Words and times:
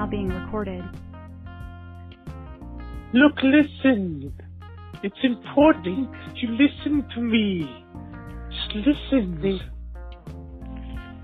now 0.00 0.06
being 0.06 0.28
recorded. 0.28 0.82
Look, 3.12 3.34
listen. 3.42 4.32
It's 5.02 5.22
important 5.22 6.10
that 6.10 6.36
you 6.36 6.48
listen 6.50 7.06
to 7.14 7.20
me. 7.20 7.68
Just 8.50 8.86
listen. 8.86 9.40
They, 9.42 9.60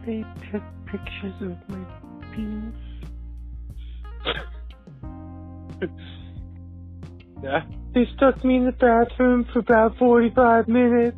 they 0.05 0.25
took 0.51 0.63
pictures 0.87 1.35
of 1.41 1.57
my 1.69 1.85
penis. 2.35 2.75
yeah. 7.43 7.63
They 7.95 8.05
stuck 8.17 8.45
me 8.45 8.57
in 8.57 8.67
the 8.67 8.73
bathroom 8.73 9.47
for 9.53 9.61
about 9.61 9.97
45 9.99 10.69
minutes. 10.69 11.17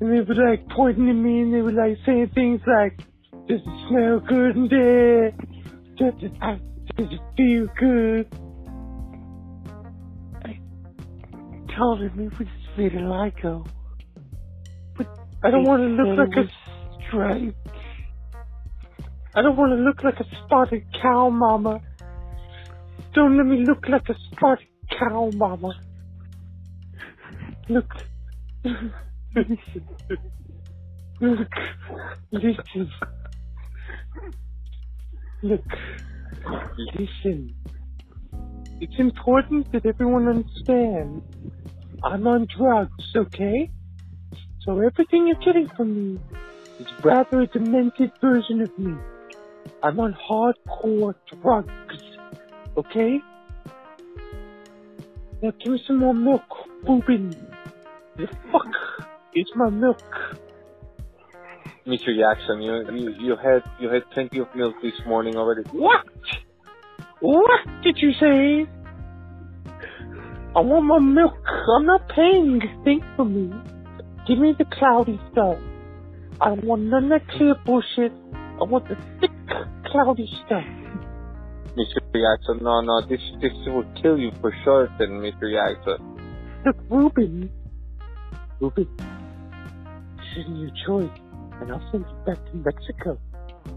And 0.00 0.10
they 0.10 0.20
were 0.20 0.34
like 0.34 0.66
pointing 0.70 1.08
at 1.10 1.16
me 1.16 1.42
and 1.42 1.52
they 1.52 1.60
were 1.60 1.72
like 1.72 1.98
saying 2.06 2.30
things 2.34 2.62
like, 2.66 2.96
does 3.46 3.60
it 3.60 3.88
smell 3.88 4.20
good 4.20 4.56
in 4.56 4.68
there? 4.68 5.32
Does 5.96 6.14
it, 6.22 6.32
does 6.40 7.08
it 7.10 7.20
feel 7.36 7.66
good? 7.78 8.26
I 10.44 10.58
told 11.76 12.00
him 12.00 12.20
it 12.20 12.38
was 12.38 12.48
vitiligo. 12.76 13.66
But 14.96 15.06
I 15.44 15.50
don't 15.50 15.64
want 15.64 15.82
to 15.82 15.88
look 15.88 16.18
like 16.18 16.36
a 16.36 17.06
stripe. 17.06 17.56
I 19.34 19.42
don't 19.42 19.56
want 19.56 19.72
to 19.72 19.76
look 19.76 20.02
like 20.02 20.20
a 20.20 20.26
spotted 20.44 20.84
cow, 21.00 21.30
mama. 21.30 21.80
Don't 23.14 23.36
let 23.36 23.46
me 23.46 23.64
look 23.64 23.88
like 23.88 24.08
a 24.08 24.14
spotted 24.30 24.66
cow, 24.98 25.30
mama. 25.34 25.72
Look. 27.68 27.94
listen. 28.64 29.88
Look. 31.20 31.48
Listen. 32.30 32.90
Look. 35.42 35.64
Listen. 36.94 37.54
It's 38.80 38.98
important 38.98 39.72
that 39.72 39.84
everyone 39.86 40.28
understands. 40.28 41.24
I'm 42.04 42.26
on 42.26 42.46
drugs, 42.56 43.12
okay? 43.16 43.70
So 44.60 44.78
everything 44.78 45.26
you're 45.26 45.44
getting 45.44 45.68
from 45.76 45.94
me 45.94 46.20
is 46.78 46.86
rather 47.02 47.40
a 47.40 47.46
demented 47.48 48.12
version 48.20 48.60
of 48.60 48.76
me. 48.78 48.94
I'm 49.82 49.98
on 49.98 50.14
hardcore 50.14 51.14
drugs. 51.42 51.68
Okay? 52.76 53.18
Now 55.42 55.50
give 55.58 55.72
me 55.72 55.82
some 55.86 55.98
more 55.98 56.14
milk, 56.14 56.48
Boobin. 56.84 57.34
The 58.16 58.28
fuck 58.52 58.66
is 59.34 59.46
my 59.56 59.70
milk? 59.70 60.02
Mr. 61.86 62.16
Jackson, 62.16 62.62
you, 62.62 62.84
you 62.92 63.14
you 63.18 63.36
had 63.36 63.62
you 63.80 63.88
had 63.88 64.08
plenty 64.12 64.38
of 64.38 64.46
milk 64.54 64.74
this 64.82 64.94
morning 65.06 65.36
already. 65.36 65.62
What? 65.72 66.06
What 67.20 67.60
did 67.82 67.98
you 67.98 68.12
say? 68.20 68.68
I 70.54 70.60
want 70.60 70.84
my 70.84 70.98
milk. 71.00 71.34
I'm 71.76 71.86
not 71.86 72.08
paying 72.08 72.60
think 72.84 73.02
for 73.16 73.24
me. 73.24 73.52
Give 74.28 74.38
me 74.38 74.54
the 74.56 74.64
cloudy 74.66 75.20
stuff. 75.32 75.58
I 76.40 76.48
don't 76.50 76.64
want 76.64 76.82
none 76.82 77.04
of 77.04 77.10
that 77.10 77.28
clear 77.36 77.54
bullshit. 77.64 78.12
I 78.32 78.64
want 78.64 78.88
the 78.88 78.96
thick, 79.20 79.30
cloudy 79.90 80.28
stuff. 80.46 80.64
Mr. 81.74 81.98
Jackson, 82.12 82.62
no, 82.62 82.80
no, 82.82 83.00
this 83.08 83.20
this 83.40 83.52
will 83.66 83.86
kill 84.00 84.18
you 84.18 84.30
for 84.40 84.54
sure, 84.62 84.88
then, 84.98 85.22
Mr. 85.22 85.50
Jackson. 85.50 85.98
Look, 86.64 86.76
Ruben. 86.88 87.50
Ruben. 88.60 88.88
This 90.16 90.44
isn't 90.44 90.56
your 90.56 90.70
choice, 90.86 91.18
and 91.62 91.72
I'll 91.72 91.90
send 91.92 92.04
you 92.04 92.16
back 92.26 92.44
to 92.46 92.56
Mexico. 92.56 93.18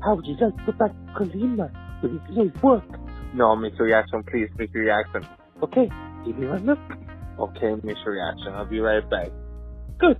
How 0.04 0.16
would 0.16 0.26
you 0.26 0.36
like 0.42 0.58
to 0.58 0.72
go 0.72 0.72
back 0.72 0.92
to 0.92 1.14
Colima, 1.14 1.70
where 2.02 2.12
you 2.12 2.20
can 2.26 2.62
work? 2.62 2.84
No, 3.34 3.56
Mr. 3.56 3.82
Reaction, 3.82 4.24
please, 4.24 4.50
Mr. 4.58 4.76
Reaction. 4.76 5.28
Okay, 5.62 5.90
give 6.26 6.38
me 6.38 6.48
one 6.48 6.66
milk. 6.66 6.80
Okay, 7.40 7.76
Mr. 7.86 8.08
Reaction, 8.08 8.54
I'll 8.54 8.66
be 8.66 8.80
right 8.80 9.08
back. 9.10 9.30
Good. 10.00 10.20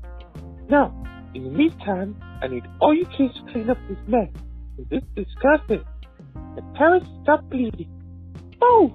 Now, 0.70 0.94
in 1.34 1.44
the 1.44 1.50
meantime, 1.50 2.22
I 2.42 2.48
need 2.48 2.64
all 2.80 2.94
you 2.94 3.06
kids 3.18 3.34
to 3.34 3.52
clean 3.52 3.70
up 3.70 3.78
this 3.90 3.98
mess. 4.08 4.30
This 4.78 5.02
is 5.16 5.26
disgusting. 5.26 5.84
And 6.36 6.76
parents, 6.76 7.08
stop 7.24 7.50
bleeding. 7.50 7.90
Oh! 8.62 8.94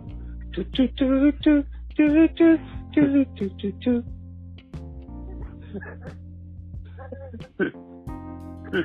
Do 0.54 0.64
do 0.64 0.88
do 0.96 1.32
do 1.42 1.64
do 1.96 2.28
do 2.28 2.58
do 2.94 3.24
do 3.36 3.48
do 3.48 3.72
do. 7.58 7.80
Oh, 8.72 8.84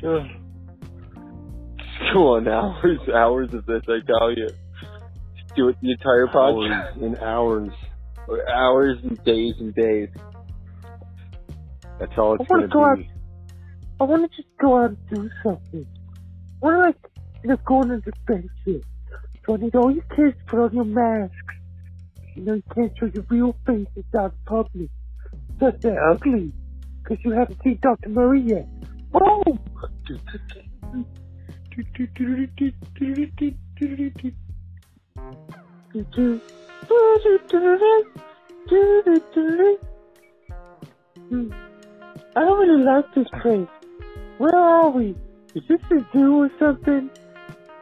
shit. 0.00 0.26
Go 2.12 2.36
on 2.36 2.48
hours, 2.48 2.98
hours 3.14 3.54
of 3.54 3.64
this, 3.66 3.82
I 3.88 4.00
tell 4.06 4.32
you. 4.32 4.50
Do 5.56 5.68
it 5.68 5.76
the 5.80 5.92
entire 5.92 6.26
project. 6.26 6.72
Hours 6.72 6.96
and 7.00 7.18
hours. 7.18 7.72
Or 8.28 8.48
hours 8.48 8.98
and 9.02 9.22
days 9.24 9.54
and 9.60 9.74
days. 9.74 10.08
That's 11.98 12.16
all 12.18 12.34
it's 12.34 12.50
I 12.50 12.60
to 12.60 12.68
go 12.68 12.80
gonna 12.80 12.92
out. 12.92 12.98
be. 12.98 13.10
I 14.00 14.04
want 14.04 14.30
to 14.30 14.36
just 14.36 14.48
go 14.60 14.78
out 14.78 14.90
and 14.90 14.98
do 15.08 15.30
something. 15.42 15.86
I 16.62 16.64
want 16.64 16.76
to 16.76 16.80
like, 16.80 16.96
know, 17.44 17.56
go 17.64 17.76
on 17.76 17.90
an 17.90 18.02
adventure. 18.06 18.84
So 19.46 19.54
I 19.54 19.56
need 19.56 19.74
all 19.74 19.90
you 19.90 20.02
kids 20.16 20.36
to 20.38 20.44
put 20.46 20.58
on 20.58 20.74
your 20.74 20.84
masks. 20.84 21.36
You 22.34 22.42
know, 22.44 22.54
you 22.54 22.62
can't 22.74 22.92
show 22.98 23.06
your 23.06 23.24
real 23.28 23.56
faces 23.66 24.04
out 24.18 24.34
public. 24.46 24.88
Because 25.58 25.80
they're 25.80 26.10
ugly. 26.10 26.52
Because 27.02 27.24
you 27.24 27.32
haven't 27.32 27.62
seen 27.62 27.78
Dr. 27.82 28.08
Murray 28.08 28.40
yet. 28.40 28.66
Boom! 29.12 29.58
I 42.34 42.40
don't 42.40 42.58
really 42.58 42.82
like 42.82 43.14
this 43.14 43.26
place. 43.42 43.68
Where 44.38 44.56
are 44.56 44.90
we? 44.90 45.14
Is 45.54 45.62
this 45.68 45.80
a 45.90 46.06
zoo 46.12 46.42
or 46.42 46.50
something? 46.58 47.10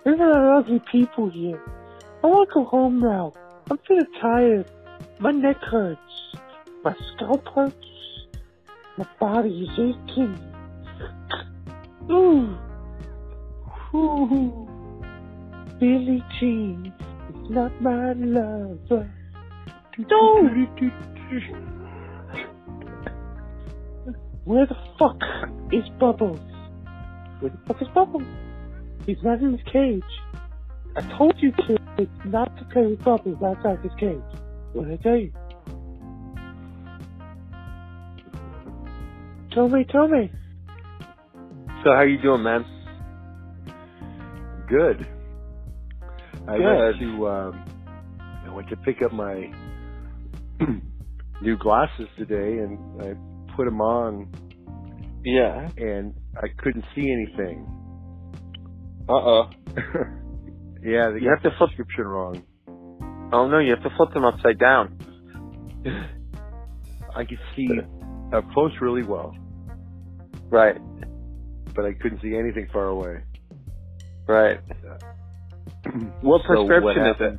There's 0.04 0.18
a 0.18 0.24
lot 0.24 0.58
of 0.58 0.64
ugly 0.64 0.82
people 0.90 1.30
here. 1.30 1.62
I 2.24 2.26
want 2.26 2.48
to 2.48 2.54
go 2.54 2.64
home 2.64 3.00
now. 3.00 3.32
I'm 3.70 3.78
feeling 3.86 4.06
tired. 4.20 4.70
My 5.20 5.30
neck 5.30 5.58
hurts. 5.58 6.00
My 6.82 6.92
scalp 7.14 7.46
hurts. 7.54 7.76
My 8.98 9.06
body 9.20 9.62
is 9.62 9.70
aching. 9.78 10.38
Ooh. 12.10 12.58
Ooh. 13.94 14.68
Billie 15.78 16.24
Jean 16.38 16.92
is 17.28 17.50
not 17.50 17.80
my 17.80 18.12
lover. 18.14 19.08
No! 19.98 20.48
Where 24.44 24.66
the 24.66 24.76
fuck 24.98 25.20
is 25.72 25.88
Bubbles? 26.00 26.40
Where 27.38 27.52
the 27.52 27.58
fuck 27.68 27.80
is 27.80 27.88
Bubbles? 27.94 28.24
He's 29.06 29.22
not 29.22 29.40
in 29.40 29.52
his 29.52 29.62
cage. 29.72 30.02
I 30.96 31.16
told 31.16 31.34
you 31.38 31.52
kids 31.52 32.10
not 32.24 32.56
to 32.58 32.64
play 32.66 32.86
with 32.86 33.02
Bubbles 33.04 33.42
outside 33.44 33.78
his 33.82 33.92
cage. 33.98 34.20
What 34.72 34.88
did 34.88 34.98
I 35.00 35.02
tell 35.02 35.16
you? 35.16 35.32
Tell 39.52 39.68
me, 39.68 39.84
tell 39.90 40.08
me. 40.08 40.30
So 41.84 41.92
how 41.92 42.02
you 42.02 42.20
doing, 42.20 42.42
man? 42.42 42.64
Good. 44.68 45.06
I 46.48 46.56
Good. 46.56 46.64
went 46.64 47.00
to 47.00 47.28
um, 47.28 47.64
I 48.46 48.54
went 48.54 48.68
to 48.68 48.76
pick 48.76 49.02
up 49.02 49.12
my 49.12 49.50
new 51.42 51.56
glasses 51.56 52.06
today, 52.16 52.58
and 52.58 53.02
I 53.02 53.14
put 53.56 53.64
them 53.64 53.80
on, 53.80 54.28
Yeah. 55.24 55.68
and 55.76 56.14
I 56.36 56.46
couldn't 56.58 56.84
see 56.94 57.10
anything. 57.10 57.66
Uh 59.08 59.12
oh. 59.14 59.50
yeah, 60.82 61.10
You 61.14 61.28
have 61.30 61.42
to 61.42 61.50
the 61.50 61.56
flip- 61.56 61.70
description 61.70 62.04
wrong. 62.06 62.42
Oh 63.32 63.48
no, 63.48 63.58
you 63.58 63.70
have 63.70 63.82
to 63.82 63.90
flip 63.96 64.12
them 64.12 64.24
upside 64.24 64.58
down. 64.58 64.98
I 67.14 67.24
could 67.24 67.38
see 67.56 67.68
up 68.32 68.44
close 68.52 68.72
really 68.80 69.02
well, 69.02 69.34
Right. 70.50 70.76
but 71.74 71.84
I 71.84 71.92
couldn't 71.94 72.20
see 72.22 72.36
anything 72.36 72.68
far 72.72 72.86
away. 72.86 73.22
Right. 74.26 74.60
What 76.20 76.42
So 76.42 76.66
prescription 76.66 76.82
what 76.82 76.96
is 76.96 77.16
it? 77.20 77.38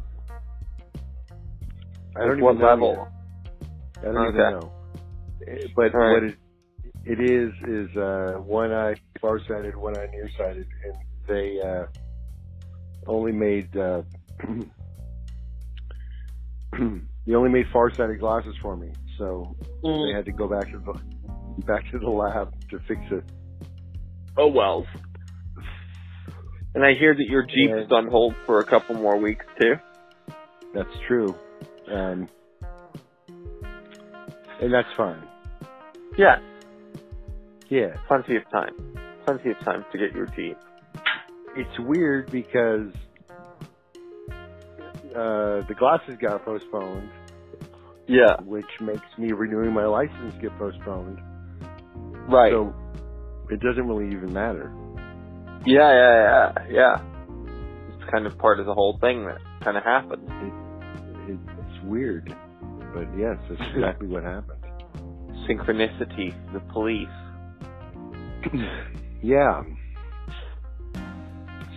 I 2.15 2.25
don't 2.25 2.41
what 2.41 2.55
even 2.55 2.61
know 2.61 2.67
level? 2.69 3.07
yet. 4.03 4.09
I 4.09 4.11
don't 4.13 4.27
even 4.29 4.35
know. 4.51 4.71
Eh, 5.47 5.67
But 5.75 5.93
right. 5.93 6.11
what 6.13 6.23
it 6.23 6.35
it 7.05 7.19
is 7.19 7.51
is 7.67 7.95
uh, 7.97 8.33
one 8.43 8.71
eye 8.71 8.95
farsighted, 9.21 9.75
one 9.75 9.95
eye 9.95 10.07
nearsighted, 10.11 10.67
and 10.85 10.95
they 11.27 11.59
uh, 11.61 11.85
only 13.07 13.31
made 13.31 13.75
uh, 13.77 14.01
they 17.25 17.33
only 17.33 17.49
made 17.49 17.65
farsighted 17.73 18.19
glasses 18.19 18.55
for 18.61 18.75
me, 18.75 18.89
so 19.17 19.55
they 19.83 19.87
Mm. 19.89 20.15
had 20.15 20.25
to 20.25 20.31
go 20.31 20.47
back 20.47 20.71
to 20.71 20.77
the 20.79 21.63
back 21.65 21.83
to 21.91 21.97
the 21.99 22.09
lab 22.09 22.53
to 22.69 22.79
fix 22.87 23.01
it. 23.11 23.23
Oh 24.37 24.47
well. 24.47 24.85
And 26.75 26.85
I 26.85 26.93
hear 26.93 27.13
that 27.13 27.25
your 27.27 27.43
Jeep 27.43 27.71
is 27.75 27.91
on 27.91 28.07
hold 28.09 28.33
for 28.45 28.61
a 28.61 28.65
couple 28.65 28.95
more 28.95 29.17
weeks 29.17 29.45
too. 29.59 29.73
That's 30.73 30.89
true. 31.07 31.35
Um, 31.91 32.29
and 34.61 34.71
that's 34.73 34.87
fine. 34.95 35.21
Yeah, 36.17 36.37
Yeah. 37.69 37.95
plenty 38.07 38.35
of 38.37 38.43
time. 38.51 38.73
Plenty 39.25 39.49
of 39.51 39.59
time 39.59 39.83
to 39.91 39.97
get 39.97 40.15
your 40.15 40.27
Jeep. 40.27 40.57
It's 41.55 41.79
weird 41.79 42.31
because 42.31 42.91
uh, 45.15 45.61
the 45.67 45.75
glasses 45.77 46.17
got 46.21 46.45
postponed, 46.45 47.09
Yeah. 48.07 48.39
which 48.41 48.69
makes 48.79 49.05
me 49.17 49.31
renewing 49.33 49.73
my 49.73 49.85
license 49.85 50.33
get 50.41 50.57
postponed. 50.57 51.19
Right. 52.29 52.51
So 52.51 52.73
it 53.49 53.59
doesn't 53.59 53.85
really 53.87 54.15
even 54.15 54.31
matter. 54.33 54.71
yeah, 55.65 55.91
yeah, 55.91 56.53
yeah, 56.69 56.71
yeah. 56.71 57.01
It's 57.93 58.09
kind 58.11 58.25
of 58.25 58.37
part 58.37 58.59
of 58.59 58.65
the 58.65 58.73
whole 58.73 58.97
thing 59.01 59.25
that 59.25 59.39
kind 59.63 59.75
of 59.77 59.83
happened. 59.83 60.23
It, 61.27 61.37
it's 61.59 61.83
weird. 61.83 62.33
But 62.93 63.07
yes, 63.17 63.37
that's 63.49 63.61
exactly 63.75 64.07
what 64.07 64.23
happened. 64.23 64.59
Synchronicity, 65.49 66.33
the 66.53 66.59
police. 66.71 67.07
Yeah. 69.23 69.61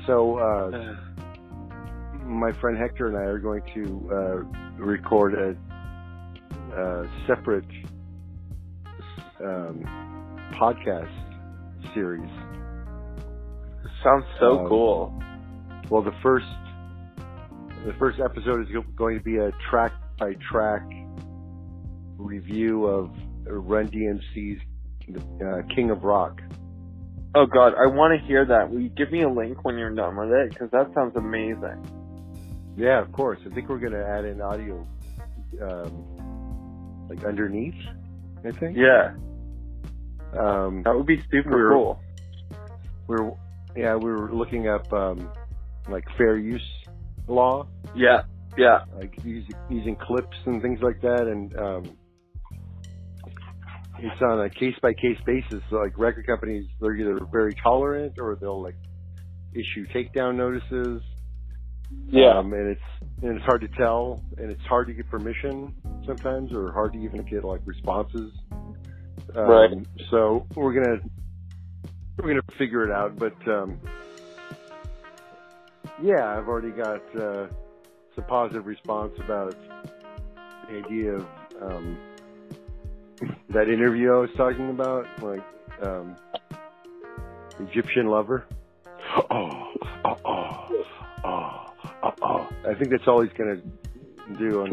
So, 0.07 0.39
uh, 0.39 0.97
my 2.25 2.53
friend 2.61 2.77
Hector 2.79 3.09
and 3.09 3.17
I 3.17 3.23
are 3.23 3.39
going 3.39 3.63
to 3.75 4.11
uh, 4.13 4.83
record 4.83 5.35
a, 5.35 6.77
a 6.79 7.11
separate 7.27 7.65
um, 9.43 9.83
podcast 10.55 11.13
series. 11.95 12.29
Sounds 14.03 14.25
so 14.41 14.61
Um, 14.61 14.69
cool. 14.69 15.23
Well, 15.91 16.03
the 16.03 16.15
first 16.23 16.47
the 17.87 17.93
first 17.99 18.19
episode 18.19 18.63
is 18.63 18.69
going 18.97 19.19
to 19.19 19.25
be 19.25 19.37
a 19.37 19.51
track 19.71 19.93
by 20.19 20.35
track 20.51 20.83
review 22.17 22.87
of 22.87 23.11
Run 23.47 23.89
DMC's 23.89 24.61
uh, 25.43 25.75
King 25.75 25.91
of 25.91 26.03
Rock. 26.05 26.41
Oh 27.35 27.47
god, 27.47 27.75
I 27.75 27.87
want 27.87 28.19
to 28.21 28.27
hear 28.27 28.45
that. 28.47 28.71
Will 28.71 28.81
you 28.81 28.91
give 28.91 29.11
me 29.11 29.23
a 29.23 29.29
link 29.29 29.65
when 29.65 29.77
you're 29.77 29.95
done 29.95 30.17
with 30.17 30.31
it? 30.31 30.51
Because 30.51 30.71
that 30.71 30.93
sounds 30.95 31.17
amazing. 31.17 31.85
Yeah, 32.77 33.01
of 33.01 33.11
course. 33.13 33.39
I 33.51 33.53
think 33.55 33.69
we're 33.69 33.79
going 33.79 33.93
to 33.93 34.07
add 34.07 34.25
in 34.25 34.41
audio, 34.41 34.87
um, 35.63 37.07
like 37.09 37.25
underneath. 37.25 37.75
I 38.47 38.51
think. 38.53 38.77
Yeah, 38.77 39.15
Um, 40.39 40.83
that 40.85 40.95
would 40.95 41.07
be 41.07 41.23
super 41.31 41.51
We're- 41.51 41.75
cool. 41.75 42.01
we're 43.07 43.31
yeah 43.77 43.97
we 43.97 44.11
were 44.13 44.33
looking 44.33 44.69
up 44.69 44.93
um, 44.93 45.29
like 45.89 46.05
fair 46.19 46.37
use 46.37 46.63
law, 47.27 47.67
Yeah, 47.97 48.23
yeah, 48.57 48.81
like 48.97 49.13
using, 49.25 49.55
using 49.71 49.97
clips 49.97 50.37
and 50.47 50.61
things 50.63 50.81
like 50.83 51.01
that, 51.03 51.27
and 51.27 51.57
um, 51.57 51.97
it's 53.99 54.23
on 54.23 54.41
a 54.41 54.51
case 54.51 54.75
by 54.83 54.93
case 54.93 55.19
basis. 55.25 55.63
So 55.71 55.77
like 55.77 55.97
record 55.99 56.27
companies, 56.27 56.67
they're 56.81 56.95
either 56.95 57.19
very 57.31 57.55
tolerant 57.63 58.15
or 58.19 58.37
they'll 58.37 58.63
like 58.63 58.77
issue 59.53 59.87
takedown 59.95 60.37
notices. 60.37 61.03
yeah. 62.09 62.39
Um, 62.39 62.53
and 62.53 62.71
it's 62.71 63.23
and 63.23 63.37
it's 63.37 63.45
hard 63.45 63.61
to 63.63 63.69
tell, 63.69 64.23
and 64.37 64.51
it's 64.51 64.65
hard 64.65 64.89
to 64.89 64.93
get 64.93 65.09
permission 65.11 65.75
sometimes, 66.07 66.53
or 66.53 66.73
hard 66.73 66.93
to 66.95 66.99
even 66.99 67.23
get 67.25 67.45
like 67.45 67.61
responses. 67.65 68.33
Um, 69.35 69.49
Right. 69.49 69.71
So 70.11 70.47
we're 70.55 70.75
gonna 70.75 71.01
we're 72.19 72.29
gonna 72.29 72.59
figure 72.59 72.85
it 72.85 72.91
out, 72.91 73.17
but 73.19 73.37
um, 73.49 73.81
yeah, 76.03 76.37
I've 76.37 76.49
already 76.49 76.71
got 76.71 77.03
uh, 77.17 77.47
some 78.15 78.25
positive 78.29 78.67
response 78.67 79.13
about 79.25 79.57
the 80.69 80.85
idea 80.85 81.13
of 81.15 81.27
um, 81.63 81.99
that 83.51 83.69
interview 83.69 84.13
I 84.13 84.19
was 84.19 84.31
talking 84.37 84.71
about, 84.71 85.07
like 85.23 85.43
um, 85.83 86.17
Egyptian 87.61 88.07
lover. 88.07 88.47
Oh, 89.31 89.73
oh, 90.05 90.17
oh, 90.25 90.85
oh, 91.25 91.67
oh, 92.03 92.13
oh. 92.23 92.49
I 92.69 92.75
think 92.75 92.91
that's 92.91 93.07
all 93.07 93.23
he's 93.23 93.33
gonna 93.37 93.61
do 94.39 94.63
on 94.63 94.73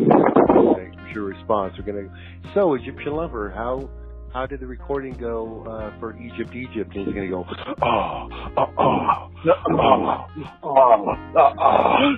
your 1.14 1.24
response. 1.26 1.74
We're 1.78 1.86
gonna. 1.86 2.10
So 2.54 2.74
Egyptian 2.74 3.14
lover, 3.14 3.50
how 3.50 3.90
how 4.34 4.46
did 4.46 4.60
the 4.62 4.68
recording 4.68 5.14
go 5.14 5.66
uh, 5.66 6.00
for 6.00 6.18
Egypt, 6.18 6.56
Egypt? 6.56 6.96
And 6.96 7.06
he's 7.06 7.14
gonna 7.14 7.30
go. 7.30 7.46
Oh, 7.82 8.30
oh, 8.58 8.74
oh, 8.78 9.32
oh, 9.68 10.26
oh, 10.64 11.16
oh, 11.36 11.54
oh. 11.60 12.16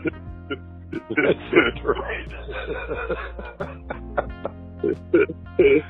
That's 1.10 1.54
it, 1.54 1.84
right? 1.84 2.32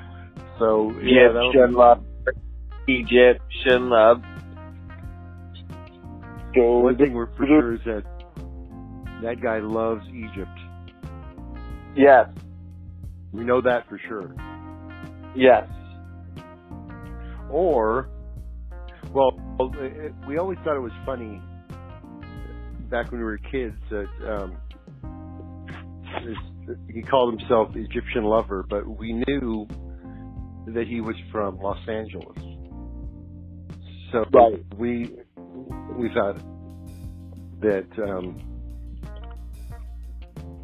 so 0.59 0.91
yeah, 1.01 1.29
be- 1.31 1.39
Egyptian 1.39 1.73
love. 1.73 2.03
Egyptian 2.87 3.89
love. 3.89 4.21
Go 6.55 6.79
One 6.79 6.97
thing 6.97 7.13
we're 7.13 7.27
for 7.35 7.45
sure 7.47 7.73
is 7.73 7.79
that 7.85 8.03
that 9.23 9.41
guy 9.41 9.59
loves 9.59 10.05
Egypt. 10.09 10.49
Yes, 11.95 12.27
We 13.31 13.43
know 13.43 13.61
that 13.61 13.87
for 13.87 13.99
sure. 14.07 14.35
yes. 15.35 15.67
Or, 17.49 18.09
well, 19.13 19.31
it- 19.79 20.13
we 20.27 20.37
always 20.37 20.57
thought 20.63 20.75
it 20.75 20.79
was 20.81 20.91
funny 21.05 21.39
back 22.89 23.11
when 23.11 23.19
we 23.19 23.25
were 23.25 23.37
kids 23.37 23.75
that 23.89 24.07
um, 24.27 24.55
he 26.89 27.01
called 27.03 27.37
himself 27.39 27.75
Egyptian 27.75 28.23
lover, 28.23 28.65
but 28.69 28.87
we 28.87 29.13
knew 29.27 29.67
that 30.67 30.87
he 30.87 31.01
was 31.01 31.15
from 31.31 31.57
Los 31.59 31.77
Angeles. 31.87 32.37
So 34.11 34.25
Right. 34.31 34.63
we 34.77 35.11
we 35.97 36.09
thought 36.13 36.37
that 37.61 37.87
um, 38.01 38.37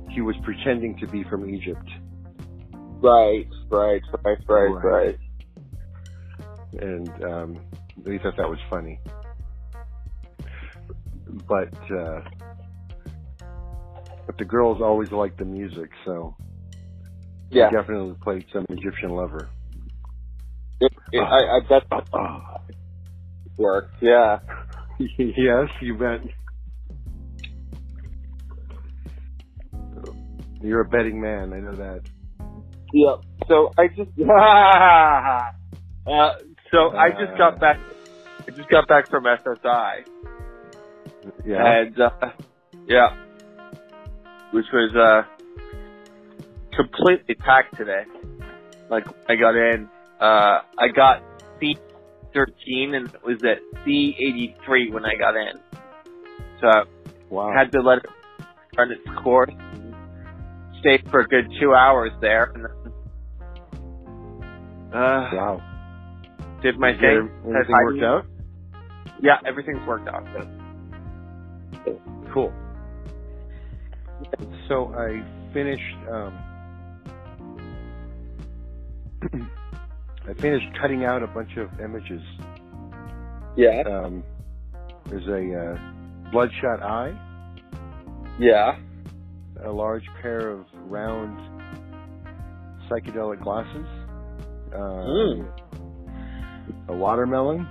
he 0.10 0.22
was 0.22 0.36
pretending 0.44 0.98
to 1.00 1.08
be 1.08 1.24
from 1.24 1.50
Egypt. 1.50 1.88
Right, 3.02 3.48
right, 3.70 4.02
right, 4.26 4.38
right, 4.48 4.68
Right. 4.68 4.84
right. 4.84 5.20
and 6.82 7.10
um, 7.24 7.58
we 8.06 8.18
thought 8.20 8.36
that 8.38 8.50
was 8.50 8.60
funny. 8.70 9.00
But 11.48 11.74
uh, 11.92 12.22
but 14.26 14.38
the 14.38 14.46
girls 14.46 14.82
always 14.82 15.12
liked 15.12 15.38
the 15.40 15.46
music, 15.46 15.90
so 16.06 16.36
Yeah, 17.52 17.70
definitely 17.72 18.16
played 18.22 18.46
some 18.54 18.66
Egyptian 18.70 19.12
Lover. 19.12 19.50
It, 20.80 20.92
it, 21.12 21.20
I, 21.20 21.58
I 21.58 21.60
bet 21.68 21.84
that 21.90 22.04
Oh. 22.14 22.42
worked. 23.58 23.94
Yeah. 24.02 24.40
yes, 25.00 25.68
you 25.82 25.98
bet. 25.98 26.22
You're 30.62 30.82
a 30.82 30.90
betting 30.90 31.22
man, 31.22 31.54
I 31.54 31.60
know 31.60 31.76
that. 31.78 32.02
Yep. 32.94 33.20
So 33.48 33.74
I 33.78 33.88
just, 33.88 34.12
uh, 36.08 36.32
so 36.72 36.92
I 36.98 37.10
just 37.12 37.38
got 37.38 37.60
back. 37.60 37.78
I 38.48 38.52
just 38.52 38.70
got 38.70 38.88
back 38.88 39.10
from 39.10 39.24
SSI, 39.24 40.04
Yeah. 41.46 41.82
and 41.82 42.00
uh, 42.00 42.10
yeah, 42.88 43.10
which 44.52 44.66
was 44.74 44.96
uh 44.96 45.22
completely 46.76 47.36
packed 47.36 47.78
today. 47.78 48.04
Like 48.90 49.06
I 49.28 49.36
got 49.36 49.56
in, 49.56 49.88
uh, 50.20 50.62
I 50.78 50.88
got 50.94 51.24
C 51.60 51.78
thirteen, 52.34 52.94
and 52.96 53.08
it 53.14 53.24
was 53.24 53.38
at 53.44 53.60
C 53.86 54.16
eighty 54.18 54.56
three 54.66 54.92
when 54.92 55.06
I 55.06 55.16
got 55.16 55.36
in. 55.36 55.60
So 56.62 56.86
wow. 57.30 57.54
had 57.56 57.72
to 57.72 57.82
let 57.82 58.00
it 58.00 58.06
run 58.78 58.92
its 58.92 59.08
course. 59.24 59.52
Stayed 60.80 61.10
for 61.10 61.22
a 61.22 61.28
good 61.28 61.52
two 61.60 61.74
hours 61.74 62.12
there, 62.22 62.52
and 62.54 62.66
then 62.66 62.94
uh, 64.94 65.30
wow. 65.34 65.62
did 66.62 66.80
my 66.80 66.92
Did 66.92 67.02
thing. 67.02 67.30
everything 67.48 67.76
worked 67.84 68.04
out? 68.04 68.26
Yeah, 69.22 69.40
everything's 69.46 69.86
worked 69.88 70.08
out. 70.08 70.26
Cool. 72.34 72.54
So 74.68 74.94
I 74.96 75.24
finished. 75.54 75.96
Um, 76.10 76.34
I 80.30 80.34
finished 80.36 80.68
cutting 80.80 81.06
out 81.06 81.24
a 81.24 81.28
bunch 81.28 81.58
of 81.58 81.70
images. 81.80 82.22
Yeah, 83.56 83.82
Um, 83.88 84.24
there's 85.08 85.28
a 85.28 85.60
uh, 85.74 86.32
bloodshot 86.32 86.84
eye, 86.84 87.14
yeah, 88.40 88.78
a 89.66 89.72
large 89.72 90.06
pair 90.22 90.50
of 90.50 90.66
round 90.86 91.38
psychedelic 92.90 93.42
glasses, 93.42 93.88
um, 94.74 94.80
Mm. 95.08 95.46
a 96.90 96.94
watermelon, 96.94 97.68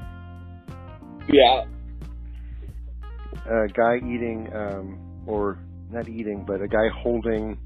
Yeah. 1.29 1.65
A 3.47 3.69
guy 3.69 3.97
eating, 3.97 4.53
um, 4.55 4.99
or 5.27 5.59
not 5.91 6.09
eating, 6.09 6.45
but 6.47 6.61
a 6.61 6.69
guy 6.69 6.88
holding 6.88 7.57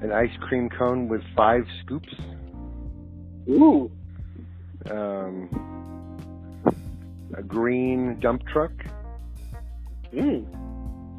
an 0.00 0.12
ice 0.12 0.34
cream 0.40 0.68
cone 0.70 1.08
with 1.08 1.22
five 1.36 1.66
scoops. 1.84 2.14
Ooh. 3.48 3.90
Um, 4.90 5.48
a 7.36 7.42
green 7.42 8.18
dump 8.20 8.46
truck. 8.46 8.72
Mm. 10.12 10.46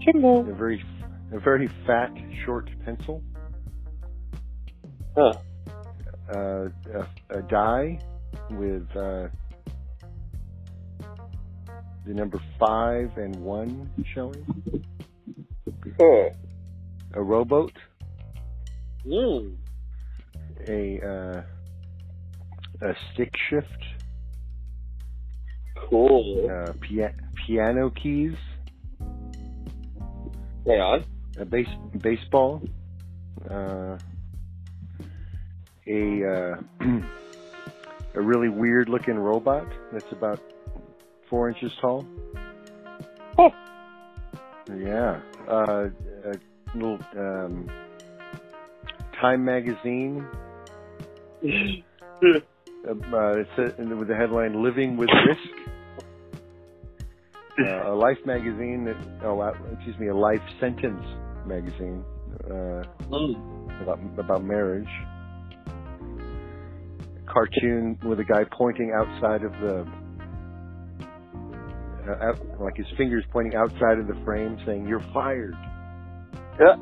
Hello. 0.01 0.39
A 0.39 0.53
very, 0.53 0.83
a 1.31 1.39
very 1.39 1.69
fat, 1.85 2.11
short 2.45 2.69
pencil. 2.85 3.23
Huh. 5.15 5.33
Uh, 6.33 6.69
a, 6.93 7.07
a 7.37 7.41
die 7.43 7.99
with 8.51 8.87
uh, 8.95 9.27
the 12.05 12.13
number 12.13 12.39
five 12.59 13.17
and 13.17 13.35
one 13.37 13.89
showing. 14.13 14.45
Huh. 15.99 16.29
A 17.13 17.21
rowboat. 17.21 17.73
Mm. 19.05 19.55
A 20.67 20.99
uh, 21.01 21.41
a 22.83 22.95
stick 23.13 23.33
shift. 23.49 23.67
Cool. 25.89 26.49
Uh, 26.49 26.73
pia- 26.81 27.15
piano 27.45 27.89
keys. 27.89 28.35
Hang 30.65 30.79
on. 30.79 31.05
A 31.37 31.45
base 31.45 31.67
baseball. 31.99 32.61
Uh, 33.49 33.97
a 35.87 36.23
uh, 36.23 36.55
a 38.15 38.21
really 38.21 38.49
weird 38.49 38.89
looking 38.89 39.15
robot 39.15 39.67
that's 39.91 40.11
about 40.11 40.39
four 41.29 41.49
inches 41.49 41.71
tall. 41.81 42.05
Oh. 43.37 43.51
Yeah. 44.77 45.19
Uh, 45.47 45.89
a 46.25 46.33
little 46.75 46.99
um, 47.17 47.69
Time 49.19 49.45
magazine. 49.45 50.27
Uh, 52.87 52.91
uh, 52.91 53.39
it 53.39 53.47
said 53.55 53.97
with 53.97 54.07
the 54.07 54.15
headline 54.15 54.61
"Living 54.63 54.97
with 54.97 55.09
Risk." 55.27 55.39
Uh, 57.55 57.93
a 57.93 57.95
Life 57.95 58.17
magazine. 58.25 58.83
That, 58.85 58.97
oh, 59.23 59.39
uh, 59.39 59.53
excuse 59.73 59.95
me, 59.99 60.07
a 60.07 60.15
Life 60.15 60.41
Sentence 60.59 61.03
magazine 61.45 62.03
uh, 62.45 62.81
Mm. 63.11 63.81
about 63.83 63.99
about 64.17 64.43
marriage. 64.43 64.89
A 67.21 67.31
cartoon 67.31 67.99
with 68.05 68.19
a 68.19 68.23
guy 68.23 68.43
pointing 68.51 68.91
outside 68.91 69.43
of 69.43 69.51
the, 69.61 69.85
uh, 72.09 72.25
out, 72.25 72.59
like 72.59 72.75
his 72.75 72.87
fingers 72.97 73.23
pointing 73.31 73.53
outside 73.55 73.99
of 73.99 74.07
the 74.07 74.15
frame, 74.25 74.57
saying 74.65 74.87
"You're 74.87 75.05
fired." 75.13 75.55
Yeah. 76.59 76.75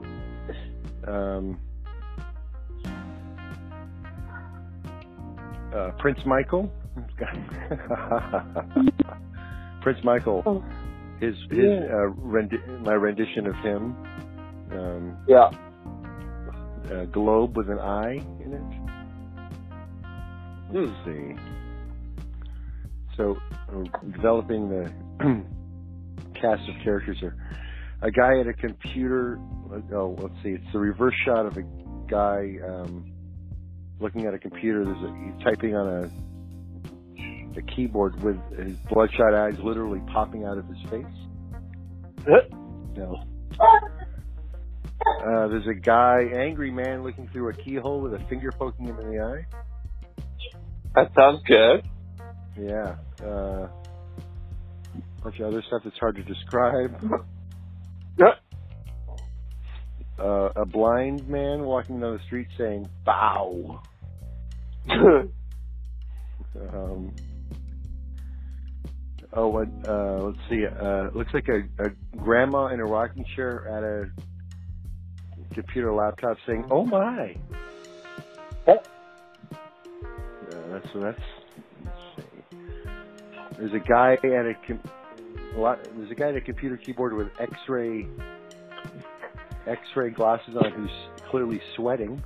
Um, 1.05 1.60
uh, 5.73 5.91
Prince 5.99 6.19
Michael. 6.25 6.71
Prince 9.81 9.99
Michael. 10.03 10.43
Oh. 10.45 10.63
His 11.19 11.35
his 11.49 11.59
Yeah. 11.59 11.85
uh, 11.85 12.09
rendi- 12.19 12.81
my 12.83 12.93
rendition 12.93 13.47
of 13.47 13.55
him. 13.57 13.95
Um, 14.71 15.17
Yeah. 15.27 15.49
a 16.91 17.05
globe 17.05 17.55
with 17.57 17.69
an 17.69 17.79
eye 17.79 18.19
in 18.43 18.53
it. 18.53 18.63
Let's 20.73 20.91
see. 21.05 21.35
So, 23.17 23.35
uh, 23.69 23.83
developing 24.15 24.69
the 24.69 24.89
cast 26.41 26.67
of 26.69 26.75
characters 26.83 27.17
here. 27.19 27.35
A 28.01 28.09
guy 28.09 28.39
at 28.39 28.47
a 28.47 28.53
computer. 28.53 29.37
Oh, 29.93 30.15
let's 30.19 30.33
see. 30.43 30.49
It's 30.49 30.71
the 30.73 30.79
reverse 30.79 31.13
shot 31.25 31.45
of 31.45 31.55
a 31.57 31.63
guy 32.09 32.55
um, 32.67 33.10
looking 34.01 34.25
at 34.25 34.34
a 34.34 34.39
computer. 34.39 34.84
There's 34.86 35.03
a, 35.03 35.15
he's 35.24 35.43
typing 35.43 35.75
on 35.75 35.88
a 35.88 36.12
a 37.58 37.62
keyboard 37.63 38.22
with 38.24 38.38
his 38.58 38.77
bloodshot 38.89 39.34
eyes 39.34 39.55
literally 39.62 40.01
popping 40.08 40.46
out 40.46 40.58
of 40.58 40.65
his 40.67 40.89
face. 40.89 42.25
No. 42.93 43.24
Uh, 43.58 45.48
there's 45.48 45.65
a 45.65 45.74
guy, 45.74 46.24
angry 46.36 46.72
man, 46.72 47.03
looking 47.03 47.29
through 47.29 47.50
a 47.50 47.53
keyhole 47.53 48.01
with 48.01 48.13
a 48.13 48.20
finger 48.27 48.51
poking 48.51 48.88
him 48.88 49.00
in 49.00 49.12
the 49.12 49.20
eye. 49.24 49.46
That 50.93 51.12
sounds 51.15 51.41
good. 51.48 51.86
Yeah. 52.60 52.98
Uh, 53.25 53.70
bunch 55.24 55.39
of 55.39 55.48
other 55.48 55.63
stuff 55.67 55.84
that's 55.86 55.98
hard 55.98 56.17
to 56.17 56.24
describe. 56.24 57.01
Uh, 60.20 60.51
a 60.55 60.65
blind 60.67 61.27
man 61.27 61.63
walking 61.63 62.00
down 62.00 62.13
the 62.13 62.24
street 62.25 62.48
saying 62.55 62.88
"bow." 63.03 63.81
Um, 66.73 67.13
oh, 69.33 69.47
what? 69.47 69.67
Uh, 69.88 70.23
let's 70.23 70.38
see. 70.50 70.65
Uh, 70.65 71.09
looks 71.13 71.33
like 71.33 71.47
a, 71.47 71.63
a 71.83 71.89
grandma 72.17 72.67
in 72.67 72.79
a 72.79 72.85
rocking 72.85 73.25
chair 73.35 73.67
at 73.69 73.83
a 73.83 75.53
computer 75.53 75.93
laptop 75.93 76.38
saying, 76.45 76.65
"Oh 76.69 76.85
my." 76.85 77.35
Oh. 78.67 78.73
Uh, 78.73 80.67
that's 80.71 80.88
that's. 80.93 81.21
There's 83.57 83.73
a 83.73 83.79
guy 83.79 84.13
at 84.13 84.45
a 84.45 84.53
com- 84.67 84.81
a 85.55 85.59
lot, 85.59 85.79
there's 85.95 86.11
a 86.11 86.15
guy 86.15 86.29
at 86.29 86.35
a 86.35 86.41
computer 86.41 86.77
keyboard 86.77 87.13
with 87.13 87.27
X-ray 87.39 88.07
X-ray 89.67 90.09
glasses 90.11 90.55
on 90.55 90.71
who's 90.71 91.29
clearly 91.29 91.61
sweating. 91.75 92.23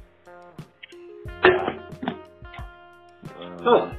Huh. 3.65 3.89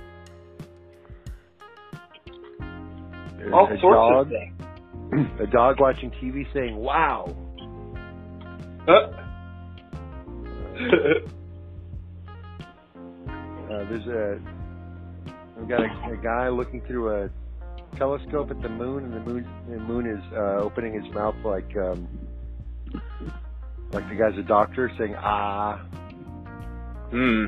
there's 3.36 3.52
All 3.52 3.66
a 3.66 3.80
sorts 3.80 3.96
dog, 3.96 4.26
of 4.26 4.32
things. 4.32 5.30
a 5.40 5.46
dog 5.48 5.80
watching 5.80 6.12
TV 6.12 6.46
saying 6.54 6.76
"Wow." 6.76 7.34
Huh. 8.86 9.08
Uh, 13.66 13.84
there's 13.90 14.06
a 14.06 14.40
we've 15.58 15.68
got 15.68 15.80
a, 15.80 16.12
a 16.12 16.16
guy 16.22 16.48
looking 16.48 16.80
through 16.86 17.24
a 17.24 17.30
telescope 17.96 18.48
at 18.52 18.62
the 18.62 18.68
moon, 18.68 19.04
and 19.04 19.12
the 19.12 19.20
moon 19.20 19.48
the 19.68 19.76
moon 19.80 20.06
is 20.06 20.20
uh, 20.32 20.62
opening 20.62 20.94
his 20.94 21.12
mouth 21.12 21.34
like 21.44 21.76
um, 21.76 22.06
like 23.90 24.08
the 24.08 24.14
guy's 24.14 24.38
a 24.38 24.42
doctor 24.42 24.88
saying 24.96 25.16
"Ah." 25.18 25.84
Hmm. 27.10 27.46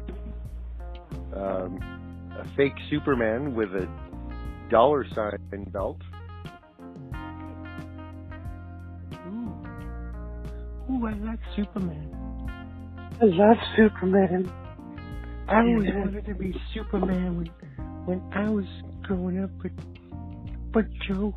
Um, 1.32 1.97
a 2.38 2.46
fake 2.56 2.74
Superman 2.90 3.54
with 3.54 3.70
a 3.70 3.88
dollar 4.70 5.04
sign 5.14 5.64
belt. 5.72 6.00
Ooh, 9.26 9.52
ooh, 10.90 11.06
I 11.06 11.12
like 11.14 11.40
Superman. 11.56 12.14
I 13.20 13.24
love 13.24 13.56
Superman. 13.76 14.50
I 15.48 15.60
always 15.60 15.90
wanted 15.94 16.26
to 16.26 16.34
be 16.34 16.54
Superman 16.74 17.36
when 17.38 17.50
when 18.04 18.22
I 18.32 18.48
was 18.48 18.66
growing 19.02 19.42
up, 19.42 19.50
but 19.62 19.72
but 20.72 20.84
Joe 21.06 21.34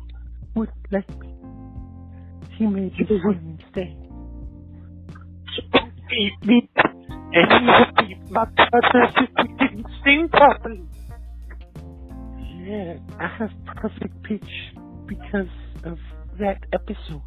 would 0.54 0.70
let 0.90 1.08
me. 1.18 1.34
He 2.56 2.66
made 2.66 2.92
me 2.92 3.06
fun 3.08 3.58
instead. 3.58 3.96
Beep, 6.08 6.32
beep. 6.46 6.70
And 7.34 7.50
he 7.50 7.58
would 7.66 7.94
beep 7.96 8.30
my 8.30 8.44
brothers 8.44 9.14
if 9.16 9.30
we 9.38 9.48
didn't 9.58 9.86
sing 10.04 10.28
properly. 10.30 10.82
Yeah, 12.64 12.94
I 13.18 13.26
have 13.38 13.50
perfect 13.76 14.22
pitch 14.22 14.40
because 15.06 15.48
of 15.84 15.98
that 16.38 16.58
episode. 16.72 17.22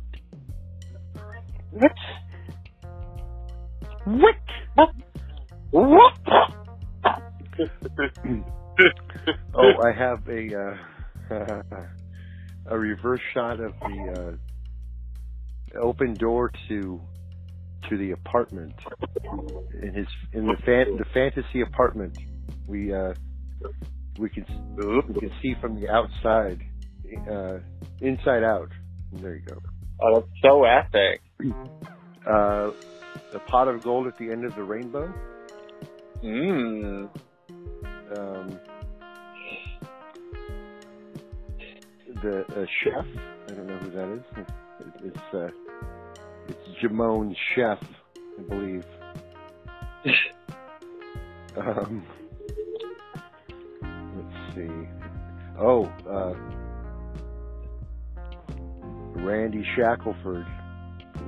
What? 1.72 1.92
What? 4.06 4.36
What? 5.72 6.14
Oh, 9.58 9.72
I 9.82 9.94
have 9.98 10.28
a 10.28 10.76
uh, 11.32 11.62
a 12.66 12.78
reverse 12.78 13.22
shot 13.34 13.62
of 13.62 13.72
the 13.80 14.38
uh, 15.74 15.80
open 15.80 16.18
door 16.18 16.52
to 16.68 17.00
to 17.90 17.98
the 17.98 18.12
apartment 18.12 18.74
in 19.82 19.94
his 19.94 20.08
in 20.34 20.46
the 20.46 20.58
fan, 20.66 20.98
the 20.98 21.06
fantasy 21.14 21.62
apartment. 21.62 22.12
We 22.68 22.94
uh, 22.94 23.14
we 24.18 24.30
can 24.30 24.46
we 24.78 25.20
can 25.20 25.32
see 25.42 25.56
from 25.62 25.80
the 25.80 25.90
outside, 25.90 26.62
uh, 27.30 27.60
inside 28.02 28.44
out. 28.44 28.70
There 29.14 29.36
you 29.36 29.42
go. 29.42 29.62
Oh, 30.02 30.16
that's 30.16 30.28
so 30.42 30.64
epic. 30.64 31.22
Uh, 32.26 32.72
the 33.34 33.38
pot 33.38 33.68
of 33.68 33.84
gold 33.84 34.08
at 34.08 34.18
the 34.18 34.32
end 34.32 34.46
of 34.46 34.56
the 34.56 34.64
rainbow. 34.64 35.14
Mmm. 36.24 37.08
Um, 38.18 38.60
a, 42.26 42.62
a 42.62 42.68
chef. 42.84 43.06
I 43.48 43.52
don't 43.52 43.68
know 43.68 43.78
who 43.78 43.92
that 43.92 44.10
is. 44.10 44.24
It's 45.04 45.34
uh, 45.34 45.50
it's 46.48 46.82
Jamone 46.82 47.36
Chef, 47.54 47.80
I 48.18 48.42
believe. 48.50 48.86
um, 51.58 52.06
see. 54.56 54.70
Oh, 55.60 55.86
uh, 56.10 56.34
Randy 59.22 59.66
Shackelford. 59.76 60.46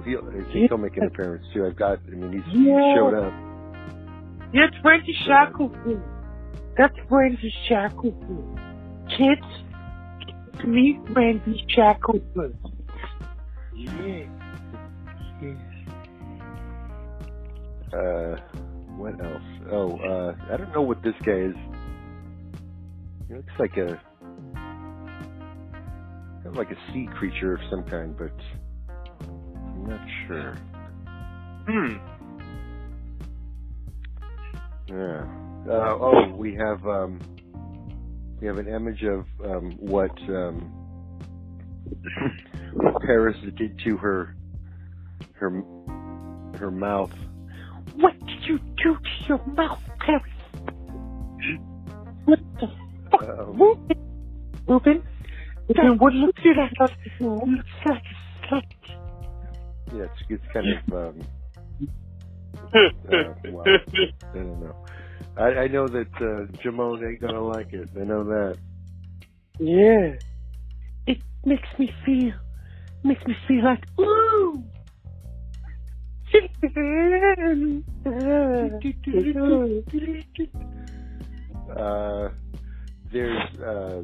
He'll, 0.05 0.29
he'll 0.51 0.77
make 0.77 0.97
an 0.97 1.03
appearance 1.07 1.45
too. 1.53 1.65
I've 1.65 1.75
got. 1.75 1.99
I 2.07 2.15
mean, 2.15 2.33
he's, 2.33 2.43
he's 2.53 2.67
Yeah. 2.67 2.95
showed 2.95 3.13
up. 3.13 3.33
That's 4.53 4.75
Randy 4.83 5.15
Shackelford. 5.25 6.03
That's 6.77 6.95
Randy 7.09 7.53
Shackelford. 7.67 8.59
Kids, 9.09 10.65
meet 10.65 10.99
Randy 11.09 11.65
Shackelford. 11.69 12.55
Yeah. 13.75 14.25
Yeah. 15.41 15.53
Uh, 17.93 18.35
what 18.97 19.19
else? 19.23 19.41
Oh, 19.71 19.97
uh, 19.97 20.35
I 20.51 20.57
don't 20.57 20.73
know 20.73 20.81
what 20.81 21.01
this 21.03 21.15
guy 21.25 21.31
is. 21.33 21.55
He 23.27 23.33
looks 23.35 23.53
like 23.59 23.75
a 23.77 24.01
kind 26.43 26.45
of 26.45 26.55
like 26.55 26.71
a 26.71 26.77
sea 26.93 27.07
creature 27.17 27.53
of 27.53 27.59
some 27.69 27.83
kind, 27.83 28.17
but 28.17 28.31
I'm 29.21 29.85
not 29.85 30.07
sure. 30.27 30.55
Hmm. 31.67 31.97
Yeah. 34.87 35.25
Uh, 35.69 35.97
oh, 35.99 36.29
we 36.37 36.55
have 36.55 36.85
um, 36.87 37.19
we 38.39 38.47
have 38.47 38.57
an 38.57 38.67
image 38.67 39.03
of 39.03 39.25
um, 39.43 39.71
what 39.79 40.17
um, 40.29 40.71
what 42.73 43.01
Paris 43.01 43.35
did 43.57 43.77
to 43.83 43.97
her 43.97 44.35
her 45.33 45.61
her 46.57 46.71
mouth. 46.71 47.11
What 47.95 48.17
did 48.25 48.43
you 48.43 48.59
do 48.59 48.95
to 48.95 49.27
your 49.27 49.45
mouth, 49.45 49.81
Paris? 49.99 50.23
What 53.17 53.27
the 53.27 53.27
fuck? 53.27 53.39
Um, 53.39 53.59
Ruben? 53.59 53.95
Ruben? 54.67 55.03
Ruben, 55.69 55.97
what 55.99 56.13
looks 56.13 56.41
like 56.45 56.71
a, 56.79 56.83
looks 57.23 57.69
like 57.85 58.03
a 58.03 58.47
slut? 58.53 58.63
yeah, 59.93 60.03
it's, 60.03 60.13
it's 60.29 60.43
kind 60.53 60.67
of 60.67 60.93
um, 60.93 61.27
uh, 62.73 62.79
well, 63.51 63.65
I 64.33 64.37
don't 64.37 64.61
know. 64.61 64.75
I, 65.37 65.43
I 65.43 65.67
know 65.67 65.87
that 65.89 66.07
uh, 66.15 66.45
Jamone 66.63 67.07
ain't 67.07 67.21
gonna 67.21 67.45
like 67.45 67.73
it. 67.73 67.89
I 67.99 68.03
know 68.03 68.23
that. 68.23 68.57
Yeah. 69.59 70.13
It 71.05 71.17
makes 71.45 71.67
me 71.79 71.93
feel, 72.05 72.33
makes 73.03 73.25
me 73.25 73.35
feel 73.47 73.63
like, 73.63 73.83
ooh. 73.99 74.63
Uh, 81.67 82.29
there's 83.11 83.59
uh, 83.59 84.03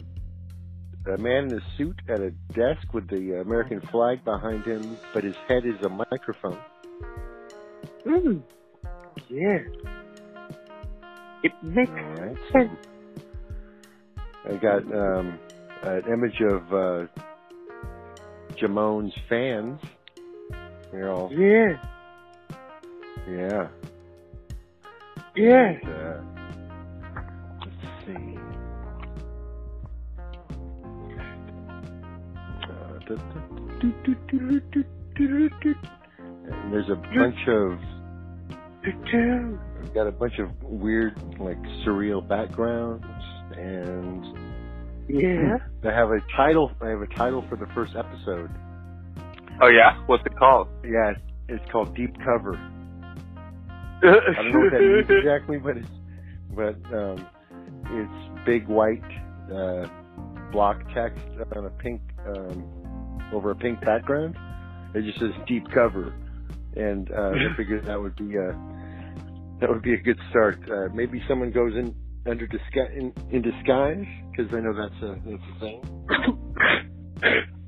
a 1.13 1.17
man 1.17 1.51
in 1.51 1.53
a 1.53 1.77
suit 1.77 1.99
at 2.07 2.21
a 2.21 2.31
desk 2.53 2.93
with 2.93 3.07
the 3.09 3.39
American 3.41 3.81
flag 3.91 4.23
behind 4.23 4.65
him, 4.65 4.97
but 5.13 5.23
his 5.23 5.35
head 5.47 5.65
is 5.65 5.81
a 5.83 5.89
microphone. 5.89 6.59
Mm. 8.05 8.41
Yeah. 9.29 9.59
It 11.43 11.51
makes 11.61 11.91
right. 11.91 12.37
sense. 12.51 12.77
I 14.45 14.55
got 14.55 14.83
um, 14.93 15.39
an 15.83 16.03
image 16.11 16.41
of 16.41 16.73
uh, 16.73 17.07
Jamone's 18.57 19.13
fans. 19.29 19.79
They're 20.91 21.11
all 21.11 21.29
Yeah. 21.31 21.77
yeah. 23.29 23.67
Yeah. 25.35 25.65
And, 25.65 25.89
uh, 25.89 26.21
let's 27.59 28.05
see. 28.05 28.39
There's 36.71 36.89
a 36.89 36.95
bunch 36.95 37.47
of 37.47 37.79
I've 39.81 39.93
got 39.93 40.07
a 40.07 40.11
bunch 40.11 40.39
of 40.39 40.49
weird, 40.63 41.17
like 41.39 41.61
surreal 41.85 42.25
backgrounds, 42.27 43.05
and 43.57 44.25
Yeah. 45.07 45.57
I 45.83 45.91
have 45.91 46.11
a 46.11 46.19
title. 46.35 46.71
I 46.81 46.89
have 46.89 47.01
a 47.01 47.07
title 47.07 47.45
for 47.49 47.55
the 47.55 47.67
first 47.67 47.95
episode. 47.95 48.49
Oh 49.61 49.67
yeah? 49.67 50.01
What's 50.07 50.25
it 50.25 50.35
called? 50.37 50.67
Yeah, 50.83 51.11
it's, 51.11 51.21
it's 51.47 51.71
called 51.71 51.95
Deep 51.95 52.15
Cover. 52.23 52.55
I 54.03 54.33
don't 54.35 54.51
know 54.51 54.59
what 54.59 54.71
that 54.71 54.81
means 54.81 55.09
exactly, 55.09 55.57
but 55.59 55.77
it's 55.77 55.87
but 56.55 56.75
um, 56.93 57.25
it's 57.85 58.45
big 58.45 58.67
white 58.67 59.03
uh, 59.53 59.87
block 60.51 60.81
text 60.93 61.21
on 61.55 61.65
a 61.65 61.69
pink 61.69 62.01
um, 62.27 62.63
over 63.33 63.51
a 63.51 63.55
pink 63.55 63.81
background. 63.81 64.35
It 64.93 65.03
just 65.05 65.19
says 65.19 65.31
Deep 65.47 65.65
Cover, 65.73 66.13
and 66.75 67.09
uh, 67.11 67.31
I 67.31 67.57
figured 67.57 67.85
that 67.85 67.99
would 67.99 68.15
be 68.15 68.35
a 68.35 68.53
that 69.59 69.69
would 69.69 69.81
be 69.81 69.93
a 69.93 69.97
good 69.97 70.19
start. 70.29 70.59
Uh, 70.69 70.93
maybe 70.93 71.23
someone 71.27 71.51
goes 71.51 71.73
in 71.75 71.95
under 72.25 72.47
disguise 72.47 72.91
in, 72.95 73.13
in 73.31 73.41
disguise 73.41 74.05
because 74.31 74.53
I 74.53 74.59
know 74.59 74.73
that's 74.73 75.01
a 75.01 75.15
that's 75.25 75.43
a 75.55 75.59
thing. 75.59 75.81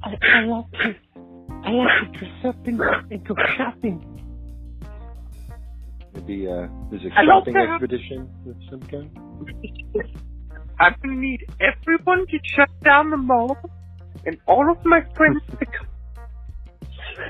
I, 0.04 0.10
I 0.34 0.46
like 0.46 0.72
to, 0.72 0.96
I 1.64 1.72
like 1.72 2.14
to 2.14 2.20
dress 2.20 2.46
up 2.46 2.68
and, 2.68 2.82
and 3.12 3.28
go 3.28 3.36
shopping. 3.58 4.12
Maybe 6.14 6.48
uh, 6.48 6.68
there's 6.90 7.04
a 7.06 7.10
shopping 7.26 7.56
expedition 7.58 8.30
of 8.48 8.56
some 8.70 8.82
kind. 8.82 9.10
I'm 10.80 10.96
gonna 11.02 11.16
need 11.16 11.46
everyone 11.60 12.28
to 12.28 12.38
shut 12.56 12.70
down 12.84 13.10
the 13.10 13.18
mall 13.18 13.58
and 14.26 14.38
all 14.48 14.70
of 14.72 14.84
my 14.86 15.02
friends. 15.16 15.42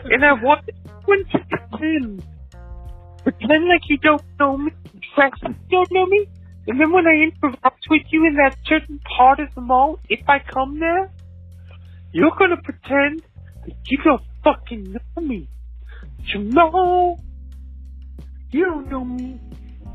And 0.06 0.26
I 0.26 0.34
want 0.34 0.70
everyone 0.70 1.26
to 1.32 1.40
pretend. 1.40 2.24
Pretend 3.24 3.68
like 3.68 3.90
you 3.90 3.98
don't 3.98 4.24
know 4.40 4.58
me. 4.58 4.72
Dress 5.16 5.32
like 5.44 5.56
you 5.70 5.70
don't 5.70 5.92
know 5.92 6.06
me. 6.06 6.28
And 6.68 6.80
then 6.80 6.92
when 6.92 7.06
I 7.08 7.28
interact 7.28 7.86
with 7.90 8.02
you 8.10 8.26
in 8.26 8.36
that 8.36 8.56
certain 8.66 9.00
part 9.18 9.40
of 9.40 9.54
the 9.54 9.62
mall, 9.62 10.00
if 10.10 10.28
I 10.28 10.40
come 10.40 10.80
there, 10.80 11.12
you're 12.12 12.32
gonna 12.38 12.58
pretend 12.58 13.22
that 13.66 13.76
you 13.88 14.00
don't 14.04 14.22
fucking 14.44 14.94
know 14.94 15.22
me. 15.22 15.48
Jamal! 16.24 17.20
You 18.52 18.66
don't 18.66 18.90
know 18.90 19.06
me. 19.06 19.40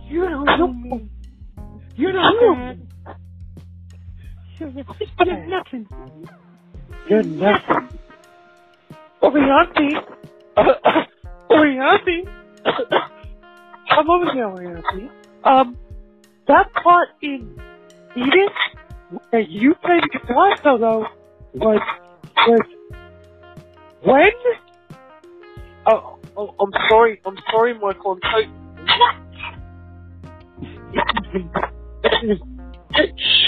You 0.08 0.28
don't 0.28 0.44
know 0.44 0.72
me. 0.72 1.08
You're 1.96 2.12
not 2.12 2.34
bad. 2.40 3.16
You're 4.58 4.72
not 4.72 5.00
know 5.26 5.44
nothing. 5.46 5.88
You're 7.08 7.22
nothing. 7.22 7.88
Orianthi. 9.22 10.04
Orianthi. 11.50 12.28
Come 13.94 14.10
over 14.10 14.32
here, 14.32 14.46
Orianthi. 14.46 15.10
Um, 15.44 15.76
that 16.46 16.72
part 16.74 17.08
in 17.22 17.60
Edith 18.16 18.52
that 19.32 19.48
you 19.48 19.74
played 19.76 20.02
the 20.02 20.18
guitar 20.18 20.56
solo 20.62 21.06
was, 21.54 21.80
was, 22.46 22.60
when? 24.02 24.30
Oh, 25.86 26.18
oh, 26.36 26.54
I'm 26.60 26.70
sorry, 26.88 27.20
I'm 27.24 27.36
sorry, 27.50 27.74
Michael, 27.74 28.12
I'm 28.12 28.20
so. 28.32 28.42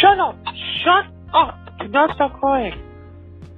Shut 0.01 0.19
up! 0.19 0.37
Shut 0.85 1.07
up! 1.35 1.59
Do 1.81 1.89
not 1.89 2.15
stop 2.15 2.39
crying. 2.41 2.92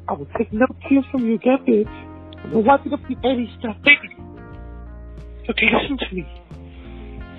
I 0.06 0.12
will 0.12 0.28
take 0.36 0.52
no 0.52 0.66
tears 0.88 1.04
from 1.10 1.26
you 1.26 1.36
again, 1.36 1.58
bitch. 1.66 1.88
I'm 2.44 2.60
it 2.60 2.92
up 2.92 3.00
your 3.08 3.20
baby 3.20 3.50
stuff, 3.58 3.76
baby. 3.84 4.14
Okay, 5.48 5.68
listen 5.72 5.96
to 5.96 6.14
me. 6.14 6.26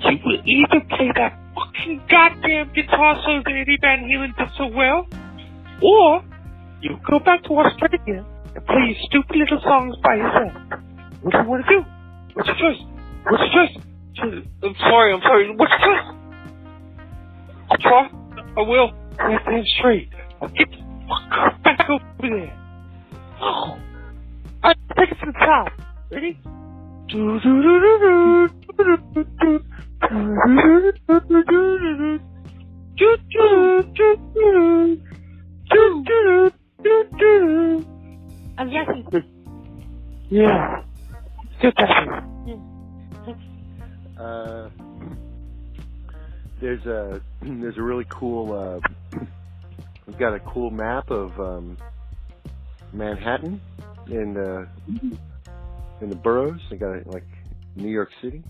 You 0.06 0.18
will 0.26 0.42
either 0.46 0.86
play 0.90 1.10
that 1.16 1.38
fucking 1.54 2.02
goddamn 2.10 2.74
guitar 2.74 3.22
solo 3.24 3.42
that 3.46 3.54
Eddie 3.54 3.78
Van 3.82 4.04
Halen 4.06 4.36
did 4.38 4.50
so 4.58 4.68
well, 4.68 5.08
or 5.82 6.24
you 6.82 6.98
go 7.10 7.20
back 7.20 7.44
to 7.44 7.50
Australia 7.54 8.26
and 8.56 8.66
play 8.66 8.82
your 8.90 8.98
stupid 9.10 9.36
little 9.36 9.62
songs 9.62 9.96
by 10.04 10.16
yourself. 10.16 10.54
What 11.22 11.32
do 11.32 11.38
you 11.38 11.50
want 11.50 11.66
to 11.66 11.70
do? 11.70 11.86
What's 12.34 12.50
your 12.50 12.58
choice? 12.58 12.82
What's 13.30 13.44
your 13.54 13.66
choice? 13.66 14.46
I'm 14.64 14.76
sorry, 14.80 15.14
I'm 15.14 15.22
sorry. 15.22 15.56
What's 15.56 15.72
your 15.72 15.82
choice? 15.86 16.08
I'll 17.70 17.78
try. 17.78 18.10
I 18.58 18.62
will. 18.62 18.92
Right 19.18 19.40
damn 19.46 19.66
straight. 19.80 20.10
I'll 20.42 20.50
get 20.50 20.70
the 20.70 20.85
fuck 21.08 21.64
back 21.64 21.90
over 21.90 22.04
there. 22.22 22.58
Oh. 23.42 23.78
I 24.64 24.74
take 24.98 25.12
it 25.12 25.18
to 25.20 25.26
the 25.28 25.34
top. 25.34 25.72
Ready? 26.12 26.40
Yeah. 27.10 28.45
Cool 50.56 50.72
map 50.72 51.12
of 51.12 51.38
um, 51.38 51.78
Manhattan 52.94 53.60
in 54.08 54.34
the 54.34 54.68
in 56.02 56.10
the 56.10 56.16
boroughs. 56.16 56.62
They 56.72 56.78
got 56.78 56.94
it 56.94 57.06
like 57.06 57.28
New 57.76 57.90
York 57.90 58.10
City, 58.22 58.42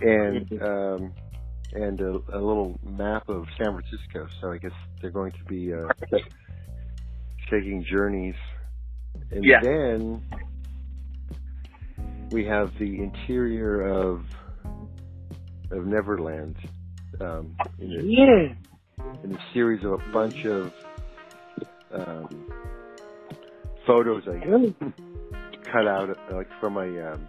and 0.00 0.50
um, 0.60 1.12
and 1.74 2.00
a, 2.00 2.10
a 2.32 2.40
little 2.40 2.76
map 2.84 3.28
of 3.28 3.44
San 3.56 3.72
Francisco. 3.72 4.26
So 4.40 4.50
I 4.50 4.58
guess 4.58 4.72
they're 5.00 5.10
going 5.12 5.30
to 5.32 5.44
be 5.48 5.72
uh, 5.72 6.18
taking 7.50 7.86
journeys, 7.88 8.34
and 9.30 9.44
Yeah. 9.44 9.60
then 9.62 10.22
we 12.32 12.46
have 12.46 12.72
the 12.80 13.00
interior 13.00 13.82
of 13.82 14.24
of 15.70 15.86
Neverland 15.86 16.56
um, 17.20 17.54
Yeah. 17.78 18.54
In 19.22 19.32
a 19.34 19.38
series 19.52 19.84
of 19.84 19.92
a 19.92 19.98
bunch 20.12 20.44
of 20.44 20.72
um, 21.92 22.46
photos 23.86 24.22
I 24.28 24.38
cut 25.72 25.86
out 25.86 26.08
like 26.32 26.48
from 26.60 26.76
a, 26.76 27.12
um, 27.12 27.26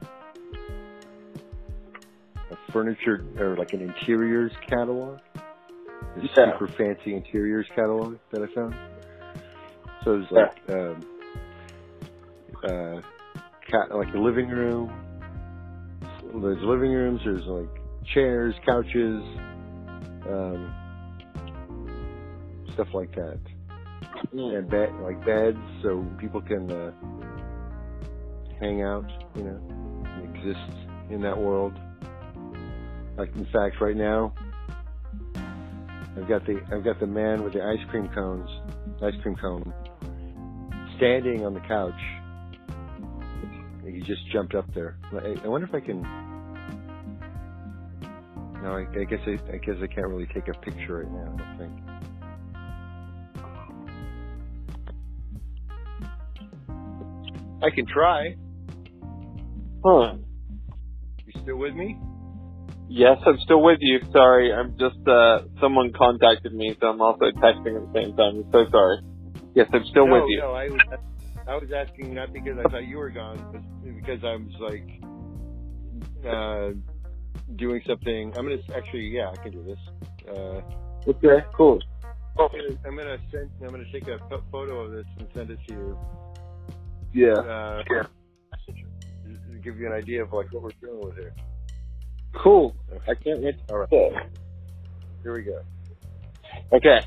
a 2.51 2.71
furniture 2.71 3.23
or 3.39 3.55
like 3.57 3.73
an 3.73 3.81
interiors 3.81 4.51
catalog, 4.69 5.19
a 6.17 6.21
Yeah. 6.21 6.53
super 6.53 6.67
fancy 6.77 7.15
interiors 7.15 7.67
catalog 7.75 8.17
that 8.31 8.41
I 8.41 8.53
found. 8.53 8.75
So 10.03 10.11
there's 10.19 10.31
like 10.31 10.69
um, 10.69 11.05
uh, 12.63 13.01
ca- 13.71 13.95
like 13.95 14.11
the 14.13 14.19
living 14.19 14.49
room. 14.49 14.91
There's 16.41 16.61
living 16.63 16.91
rooms. 16.91 17.21
There's 17.23 17.45
like 17.45 17.69
chairs, 18.13 18.53
couches, 18.65 19.23
um, 20.29 20.73
stuff 22.75 22.87
like 22.93 23.13
that 23.15 23.39
and 24.31 24.69
bed 24.69 24.89
like 25.01 25.23
beds 25.25 25.57
so 25.81 26.05
people 26.19 26.41
can 26.41 26.71
uh, 26.71 26.91
hang 28.59 28.81
out, 28.81 29.09
you 29.35 29.43
know, 29.43 29.59
and 30.05 30.35
exist 30.35 30.59
in 31.09 31.21
that 31.21 31.37
world. 31.37 31.73
Like 33.17 33.33
in 33.35 33.45
fact, 33.45 33.79
right 33.79 33.95
now, 33.95 34.33
I've 36.17 36.27
got 36.27 36.45
the 36.45 36.59
I've 36.71 36.83
got 36.83 36.99
the 36.99 37.07
man 37.07 37.43
with 37.43 37.53
the 37.53 37.63
ice 37.63 37.79
cream 37.89 38.09
cones, 38.13 38.49
ice 39.01 39.13
cream 39.21 39.35
cone, 39.35 39.73
standing 40.97 41.45
on 41.45 41.53
the 41.53 41.61
couch. 41.61 41.93
He 43.85 44.01
just 44.01 44.27
jumped 44.31 44.55
up 44.55 44.65
there. 44.73 44.97
I, 45.13 45.35
I 45.43 45.47
wonder 45.47 45.67
if 45.67 45.73
I 45.73 45.79
can. 45.79 46.01
No, 48.61 48.71
I, 48.71 48.85
I 48.99 49.03
guess 49.03 49.19
I, 49.27 49.53
I 49.53 49.57
guess 49.57 49.75
I 49.81 49.87
can't 49.87 50.07
really 50.07 50.27
take 50.33 50.47
a 50.47 50.53
picture 50.59 50.97
right 50.97 51.11
now. 51.11 51.33
I 51.33 51.37
don't 51.37 51.57
think. 51.57 51.94
I 57.65 57.71
can 57.71 57.85
try. 57.87 58.35
Huh. 59.83 60.15
You 61.25 61.41
still 61.41 61.57
with 61.57 61.73
me? 61.73 61.97
Yes, 62.87 63.17
I'm 63.25 63.39
still 63.39 63.63
with 63.63 63.79
you. 63.81 63.99
Sorry, 64.11 64.53
I'm 64.53 64.77
just 64.77 65.07
uh 65.07 65.39
someone 65.59 65.91
contacted 65.97 66.53
me, 66.53 66.77
so 66.79 66.87
I'm 66.87 67.01
also 67.01 67.25
texting 67.25 67.75
at 67.75 67.91
the 67.91 67.91
same 67.95 68.15
time. 68.15 68.43
I'm 68.45 68.51
so 68.51 68.65
sorry. 68.69 68.97
Yes, 69.55 69.67
I'm 69.73 69.85
still 69.85 70.05
no, 70.05 70.13
with 70.13 70.23
you. 70.27 70.39
No, 70.41 70.51
I 70.53 70.69
was, 70.69 70.81
I 71.47 71.55
was 71.55 71.69
asking 71.75 72.13
not 72.13 72.31
because 72.31 72.57
I 72.59 72.69
thought 72.69 72.85
you 72.85 72.97
were 72.97 73.09
gone, 73.09 73.43
but 73.51 73.61
because 73.95 74.23
I 74.23 74.35
was 74.35 74.53
like 74.59 74.87
uh, 76.31 76.69
doing 77.55 77.81
something. 77.87 78.31
I'm 78.37 78.45
gonna 78.45 78.61
actually, 78.75 79.07
yeah, 79.07 79.31
I 79.31 79.37
can 79.41 79.51
do 79.51 79.63
this. 79.63 79.79
Uh, 80.29 80.61
Okay, 81.07 81.45
cool. 81.55 81.79
I'm 82.39 82.47
gonna, 82.49 82.77
I'm 82.87 82.97
gonna 82.97 83.17
send. 83.31 83.49
I'm 83.61 83.69
gonna 83.69 83.83
take 83.91 84.07
a 84.07 84.19
photo 84.51 84.81
of 84.81 84.91
this 84.91 85.05
and 85.19 85.27
send 85.35 85.51
it 85.51 85.59
to 85.67 85.71
you. 85.71 85.97
Yeah. 87.15 87.35
Uh, 87.35 87.83
to 87.83 88.07
give 89.63 89.79
you 89.79 89.87
an 89.87 89.93
idea 89.93 90.21
of 90.21 90.33
like 90.33 90.51
what 90.51 90.63
we're 90.63 90.71
dealing 90.81 90.99
with 91.05 91.15
here. 91.15 91.33
Cool. 92.33 92.75
I 93.07 93.15
can't 93.15 93.41
wait. 93.41 93.55
All 93.69 93.77
right, 93.77 93.89
to 93.89 94.11
here 95.23 95.33
we 95.33 95.43
go. 95.43 95.61
Okay. 96.73 96.99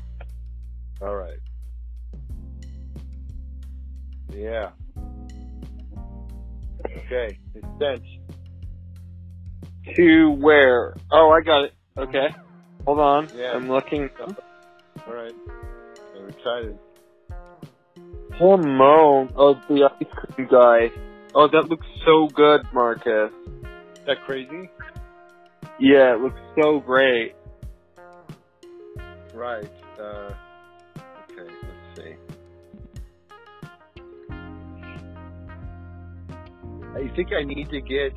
All 1.01 1.15
right. 1.15 1.37
Yeah. 4.35 4.71
Okay, 7.05 7.37
it's 7.53 7.67
sent. 7.79 8.03
To 9.95 10.31
where? 10.31 10.95
Oh, 11.11 11.29
I 11.29 11.41
got 11.45 11.65
it. 11.65 11.73
Okay. 11.97 12.29
Hold 12.85 12.99
on. 12.99 13.29
Yeah. 13.35 13.53
I'm 13.53 13.69
looking. 13.69 14.09
All 14.19 15.13
right. 15.13 15.33
I'm 16.17 16.29
excited. 16.29 16.79
Hormone. 18.39 19.33
Oh, 19.35 19.61
the 19.69 19.89
ice 19.99 20.07
cream 20.15 20.47
guy. 20.49 20.91
Oh, 21.35 21.49
that 21.49 21.67
looks 21.69 21.85
so 22.05 22.27
good, 22.27 22.61
Marcus. 22.73 23.31
Is 23.93 24.05
that 24.07 24.23
crazy? 24.25 24.69
Yeah, 25.77 26.15
it 26.15 26.21
looks 26.21 26.39
so 26.59 26.79
great. 26.79 27.35
Right. 29.33 29.69
Uh, 29.99 30.33
okay, 31.31 31.51
let's 31.63 31.97
see. 31.97 32.15
I 36.95 37.15
think 37.15 37.33
I 37.33 37.43
need 37.43 37.69
to 37.69 37.81
get. 37.81 38.13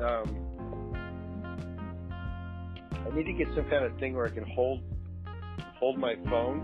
Um, 0.00 0.94
I 2.94 3.14
need 3.14 3.24
to 3.24 3.32
get 3.32 3.48
some 3.54 3.68
kind 3.68 3.84
of 3.84 3.98
thing 3.98 4.14
where 4.16 4.26
I 4.26 4.30
can 4.30 4.44
hold 4.44 4.80
hold 5.78 5.98
my 5.98 6.16
phone 6.28 6.62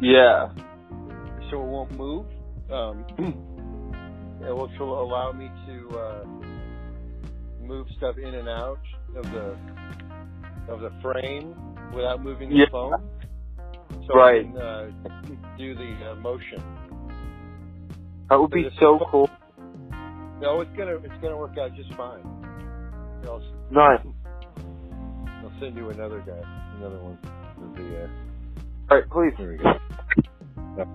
Yeah. 0.00 0.48
So 1.50 1.62
it 1.62 1.66
won't 1.66 1.92
move. 1.92 2.26
Um, 2.70 3.04
it 4.42 4.50
will 4.54 5.02
allow 5.02 5.32
me 5.32 5.50
to 5.66 5.98
uh, 5.98 6.24
move 7.62 7.86
stuff 7.96 8.16
in 8.18 8.34
and 8.34 8.48
out 8.48 8.78
of 9.16 9.24
the 9.24 9.56
of 10.68 10.80
the 10.80 10.92
frame 11.02 11.54
without 11.94 12.22
moving 12.22 12.50
the 12.50 12.56
Yeah. 12.56 12.66
phone. 12.70 12.94
So 14.06 14.14
Right. 14.16 14.40
I 14.40 14.42
can 14.44 14.56
uh, 14.56 14.90
do 15.58 15.74
the 15.74 16.10
uh, 16.10 16.14
motion. 16.16 16.62
That 18.28 18.40
would 18.40 18.50
be 18.50 18.68
so 18.78 18.98
cool. 19.10 19.28
No, 20.40 20.60
it's 20.60 20.70
gonna 20.76 20.94
it's 20.96 21.22
gonna 21.22 21.36
work 21.36 21.58
out 21.58 21.74
just 21.74 21.92
fine. 21.94 22.24
I'll, 23.24 23.42
Nice. 23.70 24.00
I'll 25.42 25.52
send 25.60 25.76
you 25.76 25.90
another 25.90 26.20
guy, 26.26 26.40
another 26.78 26.98
one. 26.98 27.18
The, 27.76 28.04
uh, 28.04 28.08
All 28.90 28.98
right, 28.98 29.10
please. 29.10 29.34
There 29.38 29.48
we 29.50 29.58
go. 29.58 30.90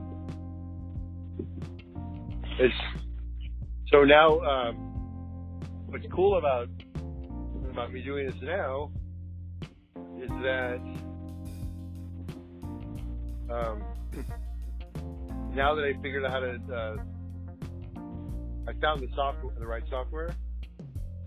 It's 2.59 2.73
so 3.91 4.03
now. 4.03 4.39
Um, 4.39 4.75
what's 5.87 6.05
cool 6.13 6.37
about 6.37 6.67
about 7.69 7.91
me 7.91 8.01
doing 8.01 8.27
this 8.27 8.35
now 8.41 8.91
is 10.21 10.29
that 10.43 10.79
um, 13.49 13.83
now 15.53 15.75
that 15.75 15.83
I 15.83 15.93
figured 16.01 16.25
out 16.25 16.31
how 16.31 16.39
to, 16.39 16.59
uh, 16.73 16.95
I 18.67 18.73
found 18.81 19.01
the 19.01 19.07
software, 19.15 19.53
the 19.59 19.67
right 19.67 19.83
software, 19.89 20.33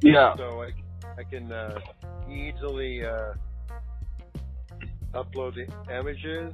Yeah. 0.02 0.34
so 0.36 0.62
I, 0.62 0.70
I 1.18 1.24
can 1.24 1.52
uh, 1.52 1.78
easily 2.30 3.04
uh, 3.04 3.34
upload 5.14 5.54
the 5.54 5.66
images. 5.94 6.52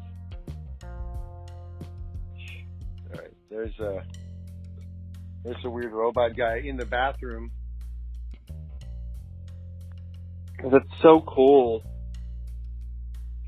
There's 3.55 3.79
a 3.79 4.03
there's 5.45 5.65
a 5.65 5.71
weird 5.71 5.93
robot 5.93 6.37
guy 6.37 6.61
in 6.65 6.77
the 6.77 6.85
bathroom. 6.85 7.53
That's 10.71 10.85
so 11.03 11.21
cool. 11.27 11.83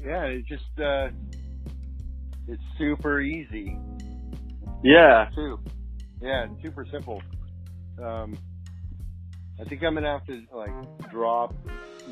Yeah, 0.00 0.24
it 0.24 0.46
just 0.46 0.64
uh, 0.78 1.08
it's 2.46 2.62
super 2.78 3.20
easy 3.20 3.76
Yeah. 4.84 5.28
too. 5.34 5.58
Yeah, 6.20 6.46
super 6.62 6.86
simple. 6.90 7.20
Um, 8.00 8.38
I 9.60 9.64
think 9.64 9.82
I'm 9.82 9.94
gonna 9.94 10.12
have 10.12 10.26
to 10.26 10.42
like 10.54 11.10
draw 11.10 11.48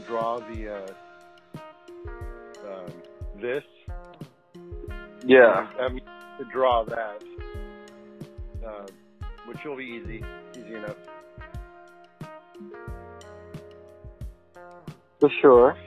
draw 0.09 0.41
the 0.41 0.75
uh, 0.75 1.61
um, 2.67 2.93
this. 3.41 3.63
Yeah. 5.27 5.69
I'm 5.81 6.01
to 6.39 6.45
draw 6.53 6.85
that, 6.85 7.23
um, 8.67 8.87
which 9.49 9.59
will 9.65 9.77
be 9.77 9.85
easy, 9.85 10.25
easy 10.59 10.75
enough. 10.75 10.97
For 15.21 15.31
sure. 15.41 15.77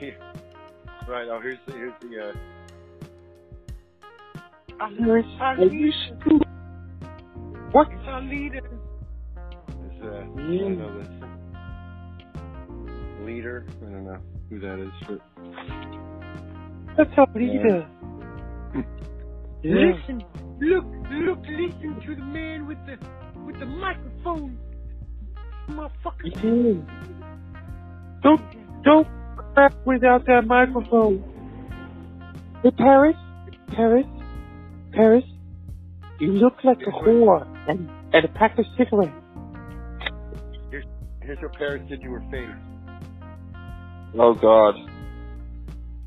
Right. 1.08 1.26
Oh, 1.26 1.40
here's 1.40 1.58
the 1.66 1.72
here's 1.72 1.92
the. 2.02 2.20
Uh, 2.22 2.32
What's 7.72 7.90
our 8.06 8.20
leader? 8.20 8.60
uh, 10.02 10.06
I 10.06 10.08
Yeah. 10.36 10.60
don't 10.60 10.78
know 10.78 10.98
this 10.98 11.08
leader. 13.24 13.66
I 13.80 13.84
don't 13.90 14.04
know 14.04 14.18
who 14.50 14.58
that 14.60 14.78
is. 14.80 14.92
But 15.08 15.20
That's 16.98 17.18
our 17.18 17.26
leader. 17.34 17.86
Yeah. 19.62 19.94
Listen, 19.96 20.22
look, 20.60 20.84
look, 21.10 21.38
listen 21.46 22.00
to 22.06 22.14
the 22.14 22.22
man 22.22 22.66
with 22.66 22.78
the 22.86 22.98
with 23.44 23.58
the 23.58 23.66
microphone. 23.66 24.58
Motherfucker. 25.68 26.24
Yeah. 26.24 26.98
Don't, 28.22 28.82
don't 28.82 29.08
crap 29.54 29.74
without 29.86 30.26
that 30.26 30.46
microphone. 30.46 31.22
Hey, 32.62 32.70
Paris, 32.72 33.16
Paris, 33.68 34.06
Paris, 34.92 35.24
you 36.20 36.32
look 36.32 36.54
like 36.64 36.78
a 36.86 36.90
whore 36.90 37.46
and, 37.68 37.88
and 38.12 38.24
a 38.24 38.28
pack 38.28 38.58
of 38.58 38.64
cigarettes. 38.76 39.12
here's 41.22 41.38
what 41.40 41.52
Paris 41.54 41.82
did 41.88 42.02
to 42.02 42.10
her 42.10 42.24
face. 42.30 42.50
Oh 44.18 44.34
God. 44.34 44.74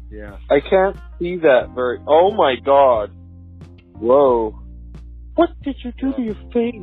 Yeah. 0.09 0.37
I 0.49 0.59
can't 0.59 0.97
see 1.19 1.37
that 1.37 1.69
very. 1.73 1.99
Oh 2.05 2.31
my 2.31 2.55
God. 2.65 3.11
Whoa. 4.01 4.59
What 5.35 5.49
did 5.61 5.75
you 5.83 5.91
do 5.99 6.11
to 6.13 6.21
your 6.23 6.35
face? 6.51 6.73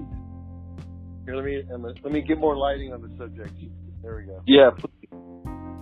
Here, 1.27 1.35
let 1.35 1.45
me 1.45 1.63
um, 1.75 1.83
let 1.83 2.13
me 2.13 2.21
get 2.23 2.39
more 2.39 2.57
lighting 2.57 2.93
on 2.93 3.03
the 3.03 3.09
subject. 3.19 3.53
There 4.03 4.17
we 4.17 4.23
go. 4.23 4.41
Yeah. 4.47 4.71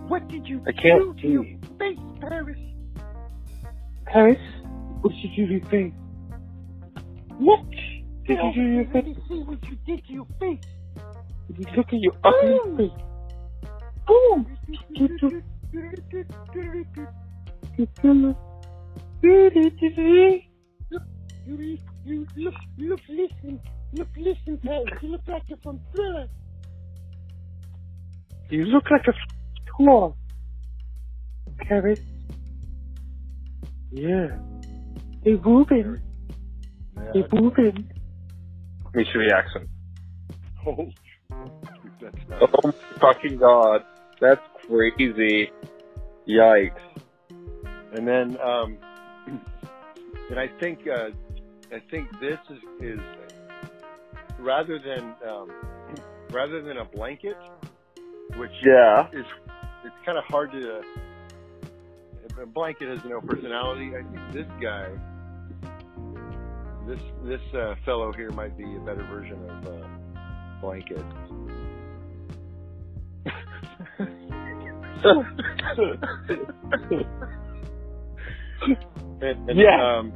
What 0.09 0.27
did 0.29 0.47
you 0.47 0.63
I 0.67 0.73
can't 0.73 0.99
do 0.99 1.15
to 1.21 1.29
your 1.29 1.45
face, 1.79 1.99
Paris? 2.23 2.59
Paris, 4.07 4.39
what 5.03 5.13
did 5.13 5.31
you 5.37 5.47
do 5.47 5.47
to 5.47 5.53
your 5.53 5.67
face? 5.69 5.93
What 7.39 7.71
did 8.27 8.39
you 8.39 8.53
do 8.55 8.63
to 8.63 8.75
your 8.75 8.85
face? 8.85 8.95
Let 8.95 9.05
me 9.05 9.15
see 9.29 9.43
what 9.43 9.63
you 9.69 9.77
did 9.87 10.07
to 10.07 10.13
your 10.15 10.27
face. 10.41 10.65
Did 11.49 11.59
you 11.59 11.67
look 11.77 11.89
at 11.89 12.01
your 12.01 12.15
ugly 12.25 12.89
face? 12.89 13.71
Oh, 14.09 14.45
you. 21.47 21.53
You 21.53 21.57
do. 21.57 21.79
You, 22.05 22.27
you 22.37 22.45
look, 22.45 22.55
look, 22.79 23.01
listen, 23.09 23.61
look, 23.93 24.09
listen, 24.17 24.59
Paris. 24.65 24.85
You 25.03 25.09
look 25.11 25.23
like 25.27 25.43
you're 25.49 25.59
from 25.63 25.81
Thriller. 25.93 26.29
You 28.51 28.65
look 28.67 28.85
like 28.91 29.05
a 29.09 29.83
whore. 29.83 30.15
Paris. 31.59 32.01
Yeah. 33.91 34.29
Hey, 35.25 35.35
Ruben. 35.35 36.03
Yeah. 36.97 37.03
Hey, 37.15 37.25
Ruben. 37.33 37.93
Let 38.85 38.95
me 38.95 39.05
see 39.05 39.19
the 39.29 39.35
accent. 39.37 39.69
Oh, 40.67 40.89
that's 42.01 42.17
not- 42.29 42.43
Oh 42.55 42.61
my 42.65 42.73
fucking 43.01 43.39
God. 43.39 43.83
That's 44.21 44.41
crazy. 44.69 45.51
Yikes. 46.29 46.81
And 47.93 48.07
then, 48.07 48.39
um, 48.41 48.79
and 50.31 50.39
I 50.39 50.49
think, 50.61 50.81
uh, 50.87 51.11
I 51.73 51.81
think 51.91 52.09
this 52.21 52.39
is, 52.51 52.59
is 52.81 53.01
rather 54.39 54.79
than, 54.79 55.15
um, 55.29 55.51
rather 56.33 56.63
than 56.63 56.77
a 56.79 56.85
blanket, 56.85 57.37
which 58.37 58.51
Yeah. 58.65 59.09
is, 59.13 59.25
it's 59.85 59.95
kind 60.05 60.19
of 60.19 60.25
hard 60.25 60.51
to, 60.53 60.81
a 62.43 62.47
blanket 62.47 62.89
has 62.89 63.01
no 63.05 63.21
personality. 63.21 63.93
I 63.97 64.03
think 64.13 64.33
this 64.35 64.47
guy, 64.63 64.89
this, 66.87 67.01
this, 67.25 67.41
uh, 67.55 67.75
fellow 67.85 68.13
here 68.13 68.31
might 68.33 68.57
be 68.57 68.77
a 68.77 68.81
better 68.81 69.05
version 69.05 69.43
of, 69.45 69.67
uh, 69.67 69.87
blanket. 70.61 71.05
And, 79.21 79.49
and, 79.49 79.59
Yeah. 79.59 79.99
Um, 79.99 80.13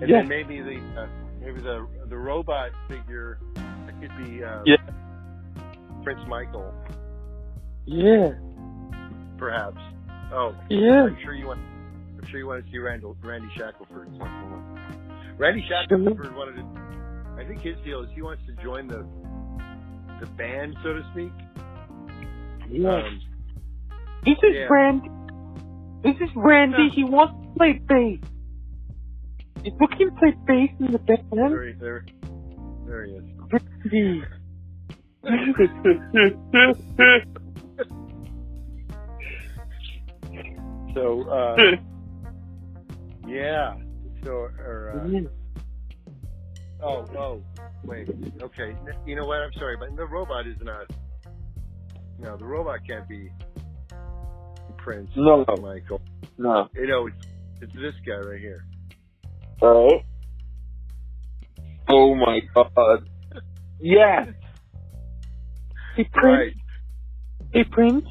and 0.00 0.10
Yeah. 0.10 0.18
then 0.18 0.28
maybe 0.28 0.60
the 0.60 0.76
uh, 1.00 1.06
maybe 1.40 1.60
the 1.60 1.86
the 2.08 2.16
robot 2.16 2.70
figure 2.88 3.38
that 3.54 4.00
could 4.00 4.16
be 4.24 4.42
uh, 4.44 4.62
Yeah. 4.64 4.76
Prince 6.04 6.20
Michael, 6.28 6.72
Yeah. 7.84 8.30
perhaps. 9.38 9.80
Oh, 10.32 10.54
Yeah. 10.68 11.04
I'm 11.04 11.18
sure 11.22 11.34
you 11.34 11.46
want. 11.46 11.60
I'm 12.18 12.24
sure 12.30 12.38
you 12.40 12.46
want 12.46 12.64
to 12.64 12.70
see 12.70 12.78
Randall, 12.78 13.16
Randy 13.22 13.48
Shackelford. 13.56 14.08
Randy 15.38 15.64
Shackelford 15.68 16.34
wanted 16.34 16.56
to. 16.56 17.40
I 17.40 17.44
think 17.46 17.60
his 17.60 17.76
deal 17.84 18.02
is 18.02 18.08
he 18.14 18.22
wants 18.22 18.42
to 18.46 18.52
join 18.62 18.88
the 18.88 19.06
the 20.20 20.26
band, 20.36 20.76
so 20.82 20.94
to 20.94 21.02
speak. 21.12 21.32
Yeah. 22.70 22.88
Um, 22.96 23.20
This 24.24 24.38
is 24.42 24.54
yeah. 24.54 24.66
Randy. 24.70 25.10
This 26.02 26.16
is 26.20 26.30
Randy. 26.34 26.88
He 26.88 27.04
wants 27.04 27.34
to 27.42 27.58
play 27.58 27.72
bass. 27.86 28.18
Looking 29.80 30.10
to 30.10 30.16
play 30.16 30.34
bass 30.46 30.70
in 30.80 30.92
the 30.92 30.98
band. 30.98 31.24
there, 31.32 31.74
there, 31.80 32.04
there 32.86 33.04
he 33.04 33.12
is. 33.12 33.24
So, 40.94 41.28
uh, 41.28 41.56
yeah. 43.26 43.74
So, 44.24 44.30
or, 44.30 44.92
uh, 44.94 45.28
Oh, 46.82 47.06
oh, 47.18 47.42
wait. 47.84 48.08
Okay. 48.42 48.76
You 49.06 49.16
know 49.16 49.26
what? 49.26 49.38
I'm 49.38 49.52
sorry, 49.54 49.76
but 49.78 49.96
the 49.96 50.06
robot 50.06 50.46
is 50.46 50.56
not. 50.62 50.86
No, 52.18 52.36
the 52.36 52.44
robot 52.44 52.80
can't 52.86 53.08
be 53.08 53.30
Prince 54.76 55.10
No. 55.16 55.44
Michael. 55.60 56.00
No. 56.38 56.68
You 56.74 56.86
know, 56.86 57.06
it's, 57.06 57.16
it's 57.62 57.74
this 57.74 57.94
guy 58.06 58.16
right 58.16 58.40
here. 58.40 58.64
Alright. 59.62 60.04
Oh 61.88 62.14
my 62.14 62.40
God. 62.54 63.08
Yes. 63.80 64.28
Hey, 65.96 66.08
Prince. 66.12 66.38
Right. 66.38 66.54
Hey, 67.52 67.64
Prince. 67.64 68.06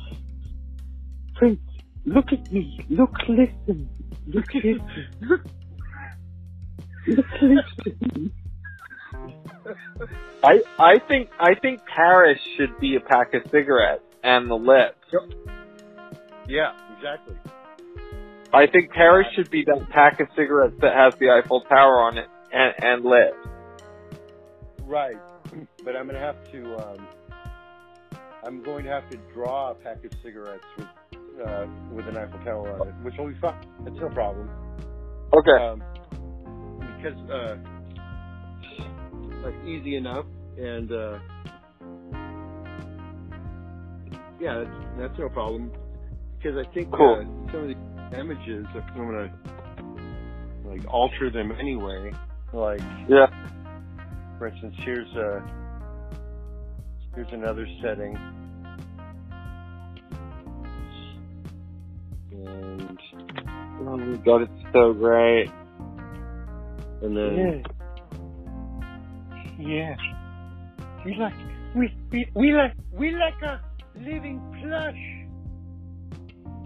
Prince, 1.35 1.59
look 2.05 2.31
at 2.31 2.51
me. 2.51 2.79
Look, 2.89 3.11
listen. 3.27 3.89
Look, 4.27 4.45
listen. 4.53 5.43
Look, 7.07 7.27
listen. 7.41 8.31
I 10.43 10.61
I 10.79 10.99
think 11.07 11.29
I 11.39 11.55
think 11.55 11.81
Paris 11.85 12.39
should 12.55 12.79
be 12.79 12.95
a 12.95 12.99
pack 12.99 13.33
of 13.33 13.43
cigarettes 13.51 14.03
and 14.23 14.49
the 14.49 14.55
lips. 14.55 14.97
Yeah, 16.47 16.71
exactly. 16.95 17.35
I 18.55 18.67
think 18.67 18.91
Paris 18.91 19.27
should 19.35 19.49
be 19.51 19.65
that 19.65 19.89
pack 19.89 20.19
of 20.21 20.27
cigarettes 20.35 20.75
that 20.81 20.95
has 20.95 21.13
the 21.19 21.29
Eiffel 21.29 21.61
Tower 21.61 22.01
on 22.03 22.17
it 22.17 22.27
and 22.53 22.73
and 22.81 23.03
lips. 23.03 23.35
Right. 24.83 25.17
But 25.83 25.95
I'm 25.95 26.07
gonna 26.07 26.19
have 26.19 26.51
to. 26.51 26.75
Um, 26.77 27.07
I'm 28.43 28.63
going 28.63 28.85
to 28.85 28.91
have 28.91 29.09
to 29.09 29.17
draw 29.33 29.71
a 29.71 29.73
pack 29.73 30.05
of 30.05 30.11
cigarettes 30.23 30.63
with 30.77 30.87
uh, 31.45 31.65
with 31.91 32.07
an 32.07 32.17
Eiffel 32.17 32.39
Tower 32.45 32.79
on 32.79 32.87
it, 32.87 32.93
which 33.01 33.15
will 33.17 33.27
be 33.27 33.35
fine. 33.41 33.55
It's 33.85 33.99
no 33.99 34.09
problem. 34.09 34.49
Okay. 35.33 35.63
um, 35.63 35.83
because 36.97 37.29
uh, 37.29 37.57
like 39.43 39.55
easy 39.65 39.95
enough, 39.95 40.25
and 40.57 40.91
uh, 40.91 41.19
yeah, 44.39 44.63
that's, 44.63 44.85
that's 44.99 45.19
no 45.19 45.29
problem. 45.29 45.71
Because 46.37 46.63
I 46.63 46.73
think 46.73 46.91
Cool. 46.91 47.15
uh, 47.15 47.51
some 47.51 47.61
of 47.63 47.67
the 47.69 47.94
images, 48.13 48.65
if 48.75 48.83
I'm 48.95 49.05
gonna 49.05 49.31
like 50.65 50.81
alter 50.91 51.29
them 51.29 51.51
anyway, 51.59 52.11
like 52.53 52.81
Yeah. 53.07 53.27
for 54.37 54.47
instance, 54.47 54.75
here's 54.79 55.11
a 55.15 55.43
here's 57.15 57.31
another 57.31 57.67
setting, 57.81 58.15
and 62.31 62.99
Oh 63.87 63.97
my 63.97 64.17
God, 64.17 64.41
it's 64.43 64.51
so 64.73 64.93
great. 64.93 65.49
and 67.01 67.15
then 67.15 67.63
Yeah. 69.59 69.95
Yeah. 69.95 69.95
We 71.05 71.15
like, 71.15 71.33
we, 71.75 71.93
we, 72.11 72.27
we 72.35 72.51
like, 72.53 72.73
we 72.91 73.11
like 73.11 73.41
a 73.43 73.61
living 73.95 74.41
plush. 74.61 74.95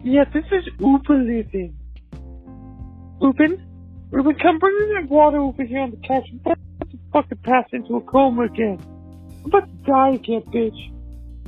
Yeah, 0.04 0.24
this 0.34 0.46
is 0.52 0.66
Uber 0.80 1.16
living. 1.16 1.76
Ruben? 3.22 3.66
Ruben, 4.12 4.36
come 4.42 4.60
bring 4.60 4.80
me 4.80 4.96
that 4.96 5.10
water 5.10 5.40
over 5.40 5.64
here 5.64 5.82
on 5.82 5.92
the 5.92 5.98
couch. 5.98 6.26
I'm 6.32 6.40
about 6.40 6.58
to 6.90 6.98
fucking 7.12 7.38
pass 7.44 7.66
into 7.74 7.98
a 7.98 8.02
coma 8.02 8.44
again. 8.44 8.80
I'm 9.40 9.46
about 9.46 9.68
to 9.68 9.92
die 9.92 10.12
again, 10.12 10.42
bitch. 10.54 10.92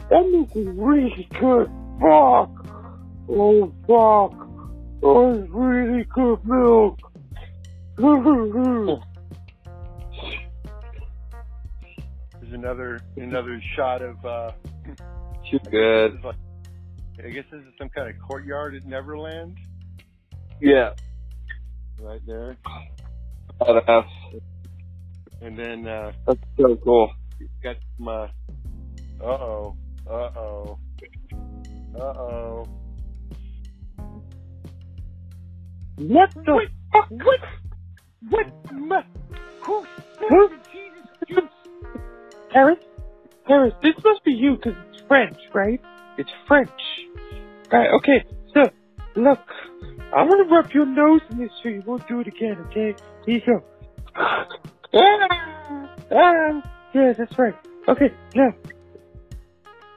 That 0.10 0.30
milk 0.30 0.54
was 0.54 0.68
really 0.68 1.28
good. 1.40 1.68
Fuck. 2.02 2.50
Oh, 3.30 3.74
fuck. 3.88 4.48
Oh, 5.02 5.34
it's 5.34 5.50
really 5.50 6.04
good 6.14 6.46
milk. 6.46 7.00
is 12.42 12.48
is 12.48 12.54
another 12.54 13.00
another 13.16 13.62
shot 13.76 14.02
of. 14.02 14.24
uh 14.26 14.52
Too 15.50 15.60
I 15.66 15.70
guess 15.70 15.72
good. 15.72 16.22
This 17.18 17.26
is 17.26 17.26
like- 17.26 17.26
I 17.26 17.30
guess 17.36 17.46
this 17.52 17.62
is 17.62 17.74
some 17.78 17.90
kind 17.90 18.10
of 18.10 18.22
courtyard 18.28 18.76
at 18.76 18.86
Neverland, 18.86 19.58
Yeah. 20.62 20.94
right 22.00 22.22
there. 22.26 22.58
Badass. 23.60 24.08
And 25.42 25.58
then 25.58 25.88
uh 25.88 26.12
That's 26.28 26.40
so 26.60 26.76
cool. 26.78 27.12
got 27.64 27.76
some. 27.98 28.08
Uh 28.08 28.28
oh. 29.24 29.76
Uh 30.08 30.12
oh. 30.12 30.80
Uh 31.96 32.00
oh. 32.00 32.68
What 35.98 36.34
the 36.46 36.56
Wait, 36.56 36.70
fuck? 36.92 37.10
What? 37.12 37.40
What? 38.30 38.72
Ma- 38.74 39.04
who? 39.64 39.86
Who? 40.30 40.50
Jesus. 41.28 41.44
Paris? 42.52 42.78
Paris, 43.46 43.74
this 43.84 43.94
must 44.04 44.24
be 44.24 44.32
you 44.34 44.56
because 44.56 44.74
it's 44.90 45.02
French, 45.08 45.38
right? 45.54 45.82
It's 46.18 46.30
French. 46.48 46.70
Right, 47.72 47.90
okay, 47.98 48.26
so, 48.54 48.70
look, 49.16 49.40
I 50.16 50.24
want 50.24 50.48
to 50.48 50.54
rub 50.54 50.72
your 50.72 50.86
nose 50.86 51.22
in 51.32 51.38
this 51.38 51.52
so 51.64 51.70
you 51.70 51.82
won't 51.86 52.08
do 52.08 52.20
it 52.20 52.28
again, 52.28 52.58
okay? 52.70 52.96
Here 53.26 53.36
you 53.36 53.42
go. 53.46 53.64
Ah, 54.94 55.48
ah, 56.12 56.62
yeah, 56.94 57.14
that's 57.18 57.40
right. 57.40 57.56
Okay, 57.88 58.12
now. 58.36 58.54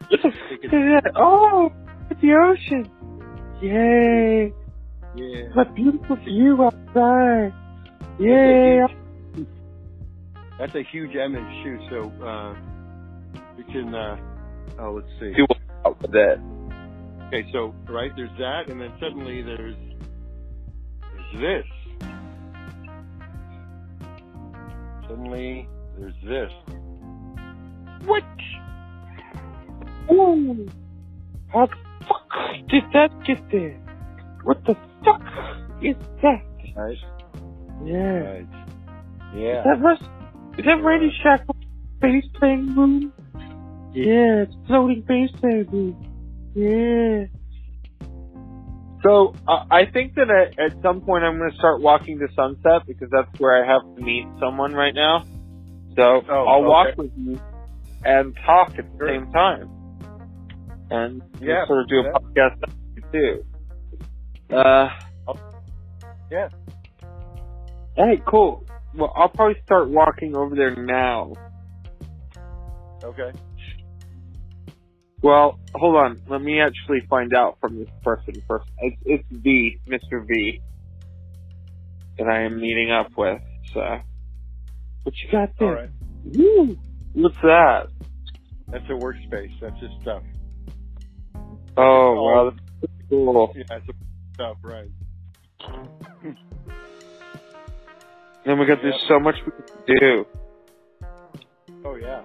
Look 0.09 0.24
at 0.24 0.70
that. 0.70 1.12
Oh, 1.16 1.72
it's 2.11 2.20
the 2.20 2.33
ocean. 2.35 2.88
Yay. 3.61 4.53
Yeah. 5.16 5.48
What 5.55 5.68
a 5.68 5.72
beautiful 5.72 6.16
view 6.16 6.62
outside. 6.62 7.53
Yay. 8.20 8.83
That's 10.59 10.74
a 10.74 10.83
huge 10.83 11.14
image 11.16 11.64
too. 11.64 11.79
So 11.90 12.24
uh 12.24 12.55
we 13.57 13.64
can. 13.64 13.94
uh 13.94 14.16
Oh, 14.79 14.92
let's 14.92 15.09
see. 15.20 15.33
With 15.85 16.14
it. 16.14 16.40
Okay, 17.27 17.47
so 17.53 17.75
right 17.88 18.11
there's 18.16 18.31
that, 18.38 18.68
and 18.68 18.81
then 18.81 18.92
suddenly 19.01 19.42
there's 19.42 19.77
there's 21.33 21.64
this. 22.01 22.09
Suddenly 25.09 25.68
there's 25.99 26.14
this. 26.25 26.51
What? 28.07 28.23
Ooh. 30.11 30.66
How 31.53 31.66
the 31.66 31.77
fuck 32.07 32.68
did 32.68 32.85
that 32.92 33.11
get 33.27 33.38
there? 33.51 33.79
What 34.42 34.64
the 34.64 34.77
fuck 35.05 35.23
is 35.83 35.97
that? 36.23 36.44
Right. 36.77 36.97
Yeah. 37.85 37.97
Right. 37.97 38.49
Yeah. 39.35 39.61
Is 39.61 39.64
that? 39.83 39.99
Is 40.59 40.64
that 40.64 40.83
Randy 40.83 41.12
bass 42.01 42.25
playing 42.38 42.75
room? 42.77 43.12
Yeah, 43.94 44.42
it's 44.42 44.54
floating 44.66 45.02
bass 45.07 45.30
playing 45.40 45.66
room. 45.70 45.96
Yeah. 46.54 47.26
So 49.02 49.35
uh, 49.46 49.64
I 49.70 49.85
think 49.87 50.14
that 50.14 50.30
at, 50.30 50.59
at 50.59 50.83
some 50.83 51.00
point 51.02 51.24
I'm 51.24 51.38
going 51.38 51.50
to 51.50 51.57
start 51.57 51.80
walking 51.80 52.18
to 52.20 52.28
Sunset 52.35 52.87
because 52.87 53.09
that's 53.11 53.28
where 53.38 53.62
I 53.62 53.66
have 53.72 53.83
to 53.96 54.02
meet 54.02 54.26
someone 54.40 54.72
right 54.72 54.94
now. 54.94 55.24
So 55.94 56.22
Oh, 56.28 56.46
I'll 56.46 56.64
walk 56.64 56.96
with 56.96 57.12
you 57.16 57.38
and 58.04 58.35
talk 58.44 58.70
at 58.78 58.85
the 58.85 58.98
Sure. 58.98 59.09
same 59.09 59.30
time, 59.33 59.70
and 60.90 61.22
we'll 61.40 61.48
Yeah, 61.50 61.66
sort 61.66 61.83
of 61.83 61.88
do 61.88 62.00
a 62.00 62.02
yeah. 62.04 62.48
podcast 62.50 63.12
too. 63.12 63.44
Uh, 64.54 64.88
Yeah. 66.30 66.48
all 67.96 68.07
right, 68.09 68.24
cool. 68.26 68.64
Well, 68.94 69.12
I'll 69.14 69.28
probably 69.28 69.61
start 69.64 69.88
walking 69.88 70.35
over 70.35 70.54
there 70.57 70.74
now. 70.74 71.33
Okay. 73.04 73.33
Well, 75.24 75.58
hold 75.74 75.96
on. 75.96 76.20
Let 76.28 76.42
me 76.42 76.60
actually 76.60 77.00
find 77.08 77.32
out 77.34 77.56
from 77.58 77.78
this 77.78 77.88
person 78.04 78.42
first. 78.46 78.66
It's, 78.76 78.96
it's 79.06 79.24
V, 79.30 79.80
Mr. 79.88 80.22
V, 80.26 80.60
that 82.18 82.28
I 82.28 82.42
am 82.42 82.60
meeting 82.60 82.90
up 82.90 83.10
with. 83.16 83.40
So, 83.72 83.80
What 85.02 85.14
you 85.16 85.32
got 85.32 85.48
there? 85.58 85.74
right. 85.74 85.90
Ooh. 86.37 86.76
what's 87.14 87.37
that? 87.42 87.87
That's 88.68 88.84
a 88.90 88.92
workspace. 88.92 89.58
That's 89.62 89.80
just 89.80 89.94
stuff. 90.02 90.22
Oh, 91.34 91.38
oh. 91.78 92.22
wow, 92.22 92.50
that's 92.50 92.92
cool. 93.08 93.54
Yeah, 93.56 93.62
that's 93.70 93.84
stuff. 94.34 94.58
Right. 94.62 94.90
Oh 98.46 98.56
my 98.56 98.66
god, 98.66 98.78
there's 98.82 99.02
so 99.08 99.18
much 99.18 99.37
we 99.46 99.52
can 99.52 99.96
do. 100.00 100.26
Oh 101.82 101.94
yeah. 101.94 102.24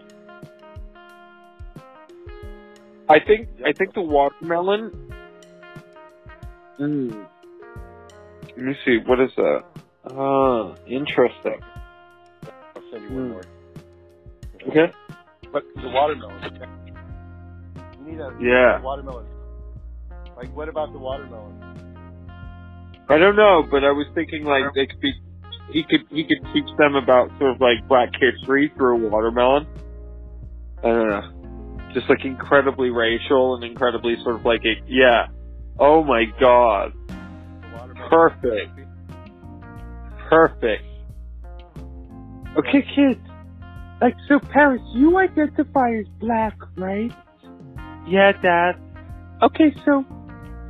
I 3.10 3.20
think 3.26 3.50
I 3.66 3.74
think 3.74 3.94
the 3.96 4.02
watermelon. 4.02 4.92
Hmm. 6.78 7.10
Let 8.56 8.58
me 8.66 8.74
see. 8.86 8.98
What 9.06 9.20
is 9.20 9.32
that? 9.36 9.64
Ah, 10.06 10.76
interesting. 10.88 11.60
I'll 12.76 12.84
send 12.92 13.04
you 13.04 13.16
one 13.16 13.24
Hmm. 13.26 13.30
more. 13.32 13.46
Okay. 14.70 14.94
But 15.52 15.64
the 15.76 15.90
watermelon. 15.90 16.60
You 17.98 18.12
need 18.12 18.20
a 18.20 18.32
Yeah. 18.40 18.82
watermelon. 18.82 19.26
Like, 20.38 20.56
what 20.56 20.70
about 20.70 20.94
the 20.94 21.00
watermelon? 21.00 21.56
I 23.10 23.18
don't 23.18 23.36
know, 23.36 23.64
but 23.70 23.84
I 23.84 23.92
was 23.92 24.06
thinking 24.14 24.46
like 24.46 24.66
they 24.76 24.86
could 24.86 25.02
be. 25.02 25.12
He 25.72 25.84
could 25.84 26.02
he 26.12 26.24
could 26.24 26.46
teach 26.54 26.70
them 26.78 26.96
about 26.96 27.30
sort 27.40 27.56
of 27.56 27.62
like 27.62 27.88
black 27.88 28.10
history 28.20 28.72
through 28.78 29.08
a 29.08 29.10
watermelon. 29.10 29.68
I 30.84 30.88
don't 30.88 31.10
know. 31.10 31.39
Just 31.94 32.10
like 32.10 32.24
incredibly 32.26 32.90
racial 32.90 33.56
and 33.56 33.64
incredibly 33.64 34.16
sort 34.24 34.36
of 34.36 34.46
like 34.46 34.62
a 34.66 34.76
yeah. 34.88 35.28
Oh 35.80 36.04
my 36.04 36.26
god. 36.40 36.94
Perfect. 38.10 38.80
Perfect. 40.30 40.84
Okay, 42.58 42.82
kids. 42.96 43.20
Like, 44.02 44.16
so 44.28 44.40
Paris, 44.40 44.82
you 44.94 45.18
identify 45.18 45.94
as 45.96 46.06
black, 46.20 46.56
right? 46.78 47.12
Yeah, 48.08 48.32
Dad. 48.42 48.74
Okay, 49.42 49.74
so 49.86 50.02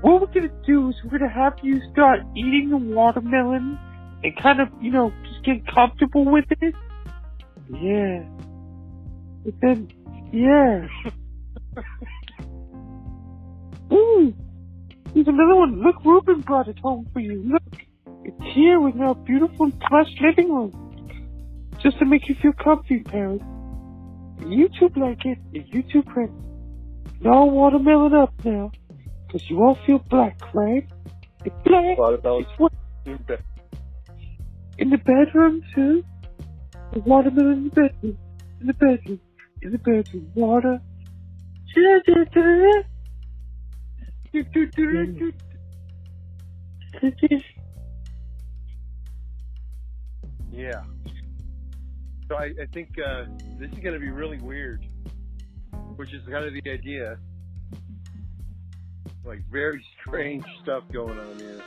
what 0.02 0.22
we're 0.22 0.28
gonna 0.28 0.54
do 0.66 0.90
is 0.90 0.96
we're 1.04 1.20
gonna 1.20 1.32
have 1.32 1.54
you 1.62 1.80
start 1.92 2.20
eating 2.36 2.70
the 2.70 2.78
watermelon 2.78 3.78
and 4.24 4.38
kind 4.42 4.60
of, 4.60 4.68
you 4.82 4.92
know, 4.92 5.12
just 5.24 5.44
get 5.44 5.66
comfortable 5.68 6.26
with 6.26 6.46
it. 6.50 6.76
Yeah. 7.70 8.24
But 9.46 9.54
then, 9.62 9.92
yeah. 10.32 10.88
Ooh. 13.94 14.34
There's 15.14 15.28
another 15.28 15.56
one. 15.56 15.82
Look, 15.82 16.04
Ruben 16.06 16.42
brought 16.42 16.68
it 16.68 16.78
home 16.80 17.08
for 17.14 17.20
you. 17.20 17.44
Look. 17.44 17.64
It's 18.26 18.54
here 18.54 18.80
with 18.80 19.00
our 19.00 19.16
beautiful 19.16 19.72
plush 19.88 20.10
living 20.22 20.54
room 20.54 20.72
just 21.82 21.98
to 22.00 22.06
make 22.06 22.28
you 22.28 22.36
feel 22.42 22.52
comfy, 22.54 23.00
parents. 23.00 23.44
YouTube 24.42 24.98
like 24.98 25.26
it, 25.26 25.38
and 25.54 25.66
YouTube 25.72 26.06
print. 26.06 26.32
No 27.22 27.46
watermelon 27.46 28.14
up 28.14 28.34
now, 28.44 28.72
because 29.26 29.50
you 29.50 29.62
all 29.62 29.78
feel 29.86 30.00
black, 30.10 30.38
right? 30.54 30.88
It's 31.46 31.56
black. 31.66 31.98
It's 31.98 32.50
what 32.58 32.74
in 34.78 34.90
the 34.90 34.98
bedroom 34.98 35.62
too. 35.76 36.04
The 36.94 37.00
watermelon 37.00 37.54
in 37.54 37.64
the 37.66 37.70
bedroom. 37.70 38.18
In 38.62 38.68
the 38.68 38.74
bedroom. 38.74 39.20
In 39.62 39.72
the 39.72 39.78
bedroom. 39.78 40.32
Water. 40.36 40.80
Yeah. 50.52 50.84
So 52.28 52.36
I, 52.36 52.52
I 52.62 52.66
think 52.74 52.90
uh, 53.00 53.26
this 53.60 53.72
is 53.72 53.80
going 53.80 53.94
to 53.94 54.00
be 54.00 54.10
really 54.10 54.38
weird, 54.40 54.86
which 55.96 56.14
is 56.14 56.22
kind 56.30 56.46
of 56.46 56.54
the 56.54 56.70
idea. 56.70 57.18
Like 59.26 59.40
very 59.52 59.84
strange 60.02 60.46
stuff 60.64 60.84
going 60.92 61.20
on 61.20 61.40
here. 61.40 61.62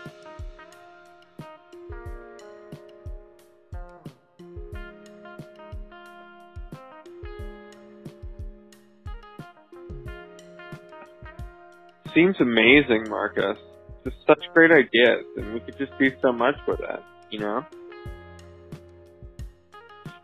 Seems 12.15 12.37
amazing, 12.41 13.07
Marcus. 13.09 13.57
Just 14.05 14.17
such 14.27 14.41
great 14.53 14.71
ideas, 14.71 15.25
and 15.37 15.55
we 15.55 15.61
could 15.61 15.79
just 15.79 15.93
do 15.99 16.11
so 16.21 16.33
much 16.33 16.57
with 16.67 16.81
it. 16.81 17.01
You 17.31 17.39
know. 17.39 17.65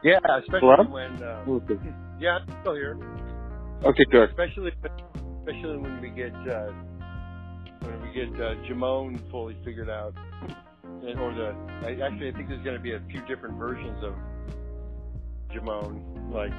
Yeah, 0.02 0.18
especially 0.38 0.60
Hello? 0.60 0.84
when. 0.84 1.22
Okay. 1.22 1.74
yeah, 2.20 2.38
I'm 2.38 2.60
still 2.60 2.74
here. 2.74 2.98
Okay, 3.84 4.04
good. 4.10 4.30
Especially, 4.30 4.72
especially 5.40 5.76
when 5.78 6.00
we 6.00 6.10
get 6.10 6.34
uh, 6.34 6.72
when 7.80 8.02
we 8.02 8.12
get 8.12 8.40
uh, 8.40 8.54
Jamone 8.68 9.18
fully 9.30 9.56
figured 9.64 9.88
out, 9.88 10.14
and, 10.84 11.18
or 11.18 11.32
the. 11.32 11.54
I, 11.86 11.92
actually, 12.06 12.28
I 12.28 12.32
think 12.32 12.48
there's 12.48 12.64
going 12.64 12.76
to 12.76 12.82
be 12.82 12.94
a 12.94 13.00
few 13.10 13.20
different 13.26 13.56
versions 13.58 14.04
of 14.04 14.14
Jamone. 15.54 16.32
Like 16.32 16.52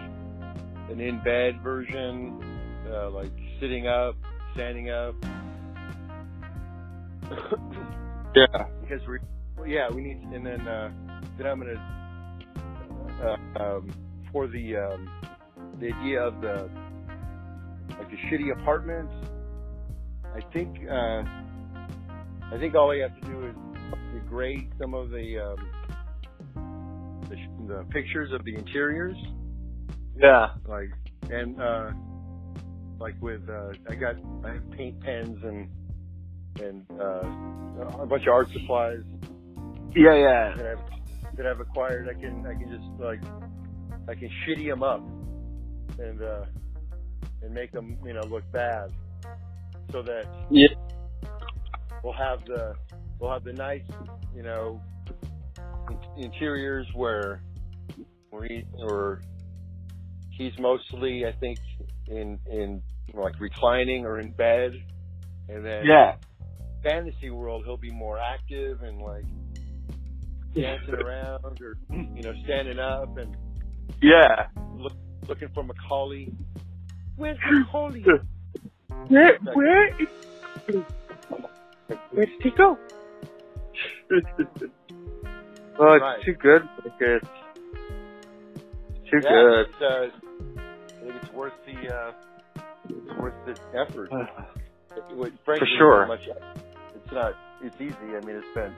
an 0.89 0.99
in 0.99 1.21
bed 1.23 1.61
version, 1.61 2.41
uh, 2.91 3.09
like 3.11 3.31
sitting 3.59 3.87
up, 3.87 4.15
standing 4.53 4.89
up. 4.89 5.15
Yeah. 8.35 8.45
because 8.81 9.01
we, 9.07 9.17
well, 9.57 9.65
yeah, 9.67 9.89
we 9.89 10.03
need, 10.03 10.17
and 10.17 10.45
then 10.45 10.67
uh, 10.67 10.91
then 11.35 11.47
I'm 11.47 11.59
gonna 11.59 11.79
uh, 13.23 13.63
um, 13.63 13.91
for 14.31 14.45
the 14.47 14.75
um, 14.77 15.09
the 15.79 15.87
idea 15.91 16.21
of 16.21 16.39
the 16.39 16.69
like 17.97 18.09
the 18.11 18.17
shitty 18.29 18.51
apartments. 18.61 19.11
I 20.35 20.41
think 20.53 20.77
uh, 20.87 21.23
I 22.53 22.57
think 22.59 22.75
all 22.75 22.91
I 22.91 22.97
have 22.99 23.19
to 23.19 23.27
do 23.27 23.47
is 23.47 23.55
degrade 24.13 24.71
some 24.79 24.93
of 24.93 25.09
the 25.09 25.39
um, 25.39 27.25
the, 27.29 27.35
the 27.67 27.83
pictures 27.89 28.31
of 28.31 28.45
the 28.45 28.55
interiors, 28.55 29.17
Yeah. 30.15 30.49
like 30.67 30.89
and 31.31 31.59
uh, 31.59 31.91
like 32.99 33.15
with 33.21 33.41
uh, 33.49 33.71
I 33.89 33.95
got 33.95 34.15
I 34.45 34.53
have 34.55 34.71
paint 34.71 34.99
pens 35.01 35.37
and 35.43 35.69
and 36.59 36.85
uh, 36.99 38.01
a 38.03 38.05
bunch 38.07 38.23
of 38.27 38.33
art 38.33 38.49
supplies 38.53 38.99
Yeah, 39.95 40.15
yeah. 40.15 40.55
that 40.57 40.65
I've 40.67 41.37
that 41.37 41.45
I've 41.47 41.59
acquired, 41.59 42.07
I 42.09 42.19
can 42.19 42.45
I 42.45 42.53
can 42.55 42.69
just 42.69 43.01
like 43.01 43.21
I 44.09 44.15
can 44.15 44.29
shitty 44.47 44.67
them 44.67 44.83
up 44.83 45.01
and 45.99 46.21
uh, 46.21 46.45
and 47.41 47.53
make 47.53 47.71
them 47.71 47.97
you 48.05 48.13
know 48.13 48.25
look 48.25 48.49
bad, 48.51 48.89
so 49.91 50.01
that 50.03 50.25
Yeah. 50.49 50.67
we'll 52.03 52.13
have 52.13 52.45
the 52.45 52.75
we'll 53.19 53.31
have 53.31 53.43
the 53.43 53.53
nice 53.53 53.83
you 54.35 54.43
know 54.43 54.81
interiors 56.17 56.87
where 56.95 57.43
where 58.29 58.45
he 58.45 58.63
or 58.79 59.21
he's 60.31 60.53
mostly 60.59 61.25
I 61.25 61.31
think 61.33 61.59
in 62.09 62.39
in 62.51 62.83
like 63.13 63.39
reclining 63.39 64.05
or 64.05 64.19
in 64.19 64.31
bed, 64.33 64.71
and 65.47 65.65
then 65.65 65.85
Yeah. 65.85 66.15
fantasy 66.83 67.29
world 67.29 67.63
he'll 67.65 67.77
be 67.77 67.91
more 67.91 68.17
active 68.19 68.81
and 68.83 68.99
like 69.01 69.25
dancing 70.55 70.95
around 70.95 71.39
or 71.61 71.77
you 71.91 72.23
know 72.23 72.33
standing 72.45 72.79
up 72.79 73.17
and 73.17 73.35
Yeah. 74.01 74.47
look, 74.79 74.93
looking 75.27 75.49
for 75.53 75.63
Macaulay. 75.63 76.31
Where's 77.17 77.37
Macaulay? 77.51 78.03
Where, 79.09 79.39
where 79.53 79.87
is 79.99 80.07
Where 82.11 82.25
did 82.25 82.29
he 82.41 82.49
go? 82.57 82.77
well, 84.11 84.21
it's 85.95 86.01
Right. 86.01 86.25
too 86.25 86.33
good. 86.41 86.63
It's 86.85 86.95
too 89.11 89.21
yeah, 89.23 89.29
good. 89.29 89.61
It's, 89.61 89.81
uh, 89.81 90.28
think 91.09 91.23
it's 91.23 91.33
worth 91.33 91.53
the 91.65 91.93
uh, 91.93 92.11
it's 92.89 93.19
worth 93.19 93.33
the 93.45 93.55
effort. 93.79 94.09
It 94.11 95.33
frankly, 95.45 95.67
For 95.67 95.77
sure. 95.77 96.07
Much, 96.07 96.21
it's 96.95 97.11
not. 97.11 97.33
It's 97.63 97.75
easy. 97.79 98.15
I 98.15 98.21
mean, 98.25 98.37
I 98.37 98.51
spent 98.51 98.73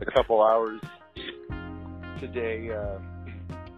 a 0.00 0.10
couple 0.12 0.42
hours 0.42 0.80
today 2.20 2.70
uh, 2.70 2.98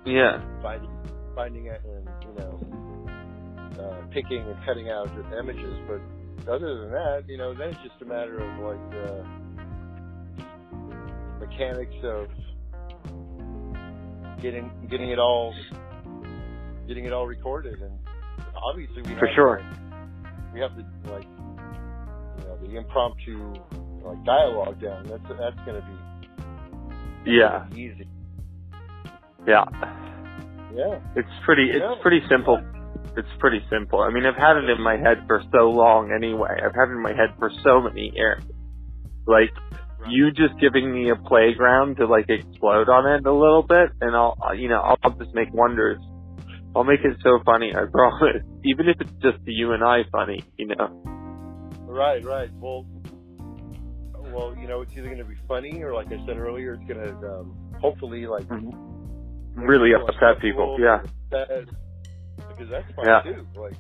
Yeah. 0.04 0.40
finding 0.62 0.90
finding 1.34 1.66
it 1.66 1.80
and 1.84 2.08
you 2.22 2.34
know 2.38 3.82
uh, 3.82 4.06
picking 4.12 4.42
and 4.42 4.56
cutting 4.64 4.88
out 4.90 5.08
the 5.14 5.38
images. 5.38 5.76
But 5.86 6.52
other 6.52 6.78
than 6.80 6.90
that, 6.90 7.24
you 7.28 7.38
know, 7.38 7.54
then 7.54 7.70
it's 7.70 7.82
just 7.82 8.00
a 8.02 8.04
matter 8.04 8.38
of 8.38 8.58
like 8.60 8.90
the 8.90 9.24
mechanics 11.46 11.94
of 12.04 12.28
getting 14.40 14.70
getting 14.88 15.10
it 15.10 15.18
all 15.18 15.54
getting 16.88 17.04
it 17.04 17.12
all 17.12 17.26
recorded 17.26 17.80
and 17.80 17.98
obviously 18.56 19.02
we 19.02 19.14
For 19.18 19.26
have 19.26 19.34
sure. 19.34 19.56
to, 19.58 19.64
we 20.54 20.60
have 20.60 20.74
to 20.76 20.84
like 21.12 21.22
you 21.24 22.44
know 22.48 22.56
the 22.62 22.76
impromptu 22.76 23.52
like 24.02 24.24
dialogue 24.24 24.80
down 24.80 25.06
that's 25.06 25.22
that's 25.38 25.56
going 25.66 25.80
to 25.80 25.86
be 27.24 27.30
Yeah. 27.32 27.66
easy 27.74 28.08
Yeah. 29.46 29.64
yeah 30.74 30.98
It's 31.14 31.28
pretty. 31.44 31.70
It's 31.70 31.80
Yeah. 31.80 31.94
pretty 32.02 32.22
simple. 32.28 32.58
It's 33.16 33.28
pretty 33.38 33.64
simple. 33.70 34.00
I 34.00 34.10
mean, 34.10 34.24
I've 34.26 34.36
had 34.36 34.56
it 34.56 34.68
in 34.70 34.80
my 34.82 34.96
head 34.96 35.24
for 35.26 35.42
so 35.52 35.70
long 35.70 36.12
anyway. 36.12 36.54
I've 36.64 36.74
had 36.74 36.88
it 36.88 36.92
in 36.92 37.02
my 37.02 37.12
head 37.14 37.30
for 37.38 37.50
so 37.64 37.80
many 37.80 38.12
years. 38.14 38.42
Like 39.26 39.50
you 40.08 40.30
just 40.30 40.58
giving 40.60 40.92
me 40.92 41.10
a 41.10 41.16
playground 41.16 41.96
to 41.96 42.06
like 42.06 42.26
explode 42.28 42.88
on 42.88 43.06
it 43.12 43.26
a 43.26 43.32
little 43.32 43.62
bit, 43.62 43.90
and 44.00 44.14
I'll- 44.14 44.36
you 44.54 44.68
know, 44.68 44.80
I'll 45.02 45.10
just 45.12 45.34
make 45.34 45.52
wonders. 45.52 45.98
I'll 46.78 46.84
make 46.84 47.00
it 47.02 47.16
so 47.24 47.40
funny. 47.44 47.72
I 47.74 47.86
promise. 47.90 48.42
Even 48.64 48.88
if 48.88 49.00
it's 49.00 49.10
just 49.20 49.38
you 49.46 49.72
and 49.72 49.82
I 49.82 50.02
funny, 50.12 50.44
you 50.56 50.66
know. 50.66 51.02
Right, 51.88 52.24
right. 52.24 52.48
Well, 52.60 52.86
well, 54.14 54.54
you 54.56 54.68
know, 54.68 54.82
it's 54.82 54.92
either 54.92 55.06
going 55.06 55.18
to 55.18 55.24
be 55.24 55.34
funny 55.48 55.82
or, 55.82 55.92
like 55.92 56.06
I 56.12 56.24
said 56.24 56.36
earlier, 56.38 56.74
it's 56.74 56.84
going 56.84 57.00
to 57.04 57.28
um, 57.28 57.56
hopefully 57.80 58.26
like 58.26 58.46
Really 59.56 59.90
upset 59.92 60.40
people. 60.40 60.76
Yeah. 60.78 61.00
Because 61.30 62.68
that's 62.70 62.92
fun 62.94 63.06
Yeah. 63.06 63.22
too. 63.22 63.46
Like, 63.56 63.74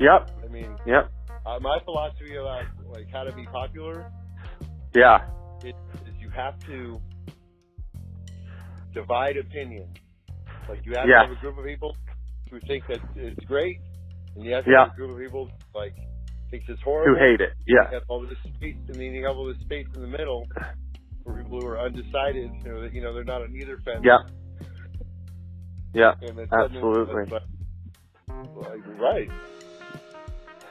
Yep. 0.00 0.30
I 0.44 0.48
mean, 0.48 0.76
Yep. 0.86 1.12
uh, 1.46 1.58
my 1.60 1.78
philosophy 1.84 2.34
about 2.34 2.64
like 2.88 3.06
how 3.12 3.22
to 3.22 3.32
be 3.32 3.46
popular 3.46 4.10
Yeah. 4.92 5.20
is, 5.62 5.72
is 6.08 6.14
you 6.20 6.30
have 6.30 6.58
to 6.66 7.00
divide 8.92 9.36
opinion. 9.36 9.88
Like 10.68 10.84
you 10.84 10.94
have 10.96 11.06
Yeah. 11.08 11.22
to 11.22 11.28
have 11.28 11.36
a 11.36 11.40
group 11.40 11.58
of 11.58 11.64
people 11.64 11.96
who 12.54 12.60
think 12.66 12.86
that 12.88 13.00
it's 13.16 13.44
great, 13.46 13.78
and 14.36 14.44
you 14.44 14.52
have 14.54 14.66
Yeah. 14.66 14.86
a 14.92 14.96
group 14.96 15.10
of 15.12 15.18
people 15.18 15.50
like 15.74 15.94
thinks 16.50 16.66
it's 16.68 16.80
horrible. 16.82 17.14
Who 17.18 17.20
hate 17.24 17.40
it? 17.40 17.52
Yeah. 17.66 17.88
You 17.90 17.94
have 17.94 18.02
all 18.08 18.20
this 18.22 18.38
space, 18.54 18.76
and 18.88 18.94
then 18.94 19.12
you 19.14 19.24
have 19.26 19.36
all 19.36 19.46
this 19.46 19.58
space 19.60 19.86
in 19.94 20.00
the 20.02 20.08
middle 20.08 20.46
for 21.24 21.42
people 21.42 21.60
who 21.60 21.66
are 21.66 21.80
undecided. 21.80 22.50
You 22.64 22.72
know, 22.72 22.80
that 22.82 22.92
you 22.94 23.02
know 23.02 23.12
they're 23.14 23.24
not 23.24 23.42
on 23.42 23.54
either 23.56 23.78
fence. 23.84 24.02
Yeah. 24.04 24.18
Yeah. 25.92 26.12
And 26.22 26.40
Absolutely. 26.52 27.24
Like, 27.30 27.42
right. 28.98 29.30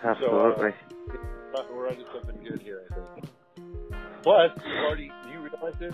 Uh, 0.03 0.07
absolutely. 0.09 0.71
But 1.53 1.73
We're 1.73 1.87
onto 1.87 2.03
something 2.11 2.43
good 2.43 2.61
here, 2.61 2.81
I 2.91 2.95
think. 2.95 3.29
Plus, 4.23 4.51
we've 4.57 4.75
already. 4.85 5.11
Do 5.23 5.29
you 5.29 5.39
realize 5.39 5.75
this? 5.79 5.93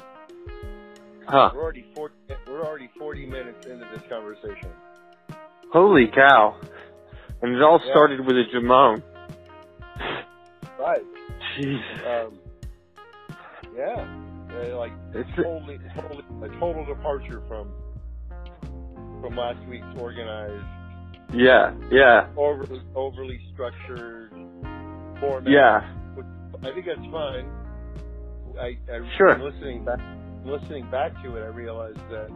Huh. 1.27 1.51
We're 1.53 1.61
already 1.61 1.85
40, 1.95 2.15
We're 2.47 2.65
already 2.65 2.89
40 2.97 3.25
minutes 3.27 3.65
into 3.67 3.85
this 3.93 4.01
conversation. 4.09 4.69
Holy 5.71 6.07
cow. 6.13 6.55
And 7.41 7.55
it 7.55 7.61
all 7.61 7.79
Yeah. 7.83 7.91
started 7.91 8.25
with 8.25 8.35
a 8.37 8.43
Jamone. 8.53 9.03
Right. 10.77 11.01
Jeez. 11.57 11.81
Um. 12.05 12.39
Yeah. 13.75 14.05
Uh, 14.51 14.77
like 14.77 14.91
It's 15.13 15.29
totally, 15.35 15.77
totally, 15.95 16.23
a 16.43 16.49
total 16.59 16.85
departure 16.85 17.41
from 17.47 17.71
from 19.21 19.35
last 19.35 19.59
week's 19.67 19.85
organized, 19.97 20.65
yeah, 21.33 21.73
yeah, 21.91 22.27
overly, 22.37 22.81
overly 22.95 23.39
structured 23.53 24.31
format. 25.19 25.51
yeah. 25.51 25.81
I 26.63 26.71
think 26.73 26.85
that's 26.85 27.05
fine. 27.11 27.51
I, 28.59 28.77
I 28.91 29.17
Sure. 29.17 29.37
listening 29.39 29.83
back, 29.83 29.99
listening 30.45 30.89
back 30.89 31.21
to 31.23 31.35
it, 31.35 31.41
I 31.43 31.47
realized 31.47 31.99
that 32.09 32.29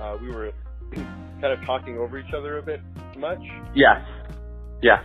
uh, 0.00 0.16
we 0.22 0.30
were 0.30 0.52
kind 1.40 1.52
of 1.52 1.64
talking 1.64 1.98
over 1.98 2.18
each 2.18 2.32
other 2.36 2.58
a 2.58 2.62
bit 2.62 2.80
much, 3.18 3.42
Yes. 3.74 4.00
Yes. 4.82 5.02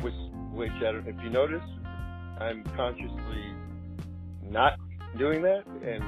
which, 0.00 0.14
which 0.52 0.70
I 0.78 0.92
don't, 0.92 1.06
if 1.06 1.16
you 1.22 1.30
notice, 1.30 1.62
I'm 2.38 2.64
consciously 2.76 3.54
not 4.50 4.72
doing 5.18 5.42
that, 5.42 5.64
and 5.66 6.02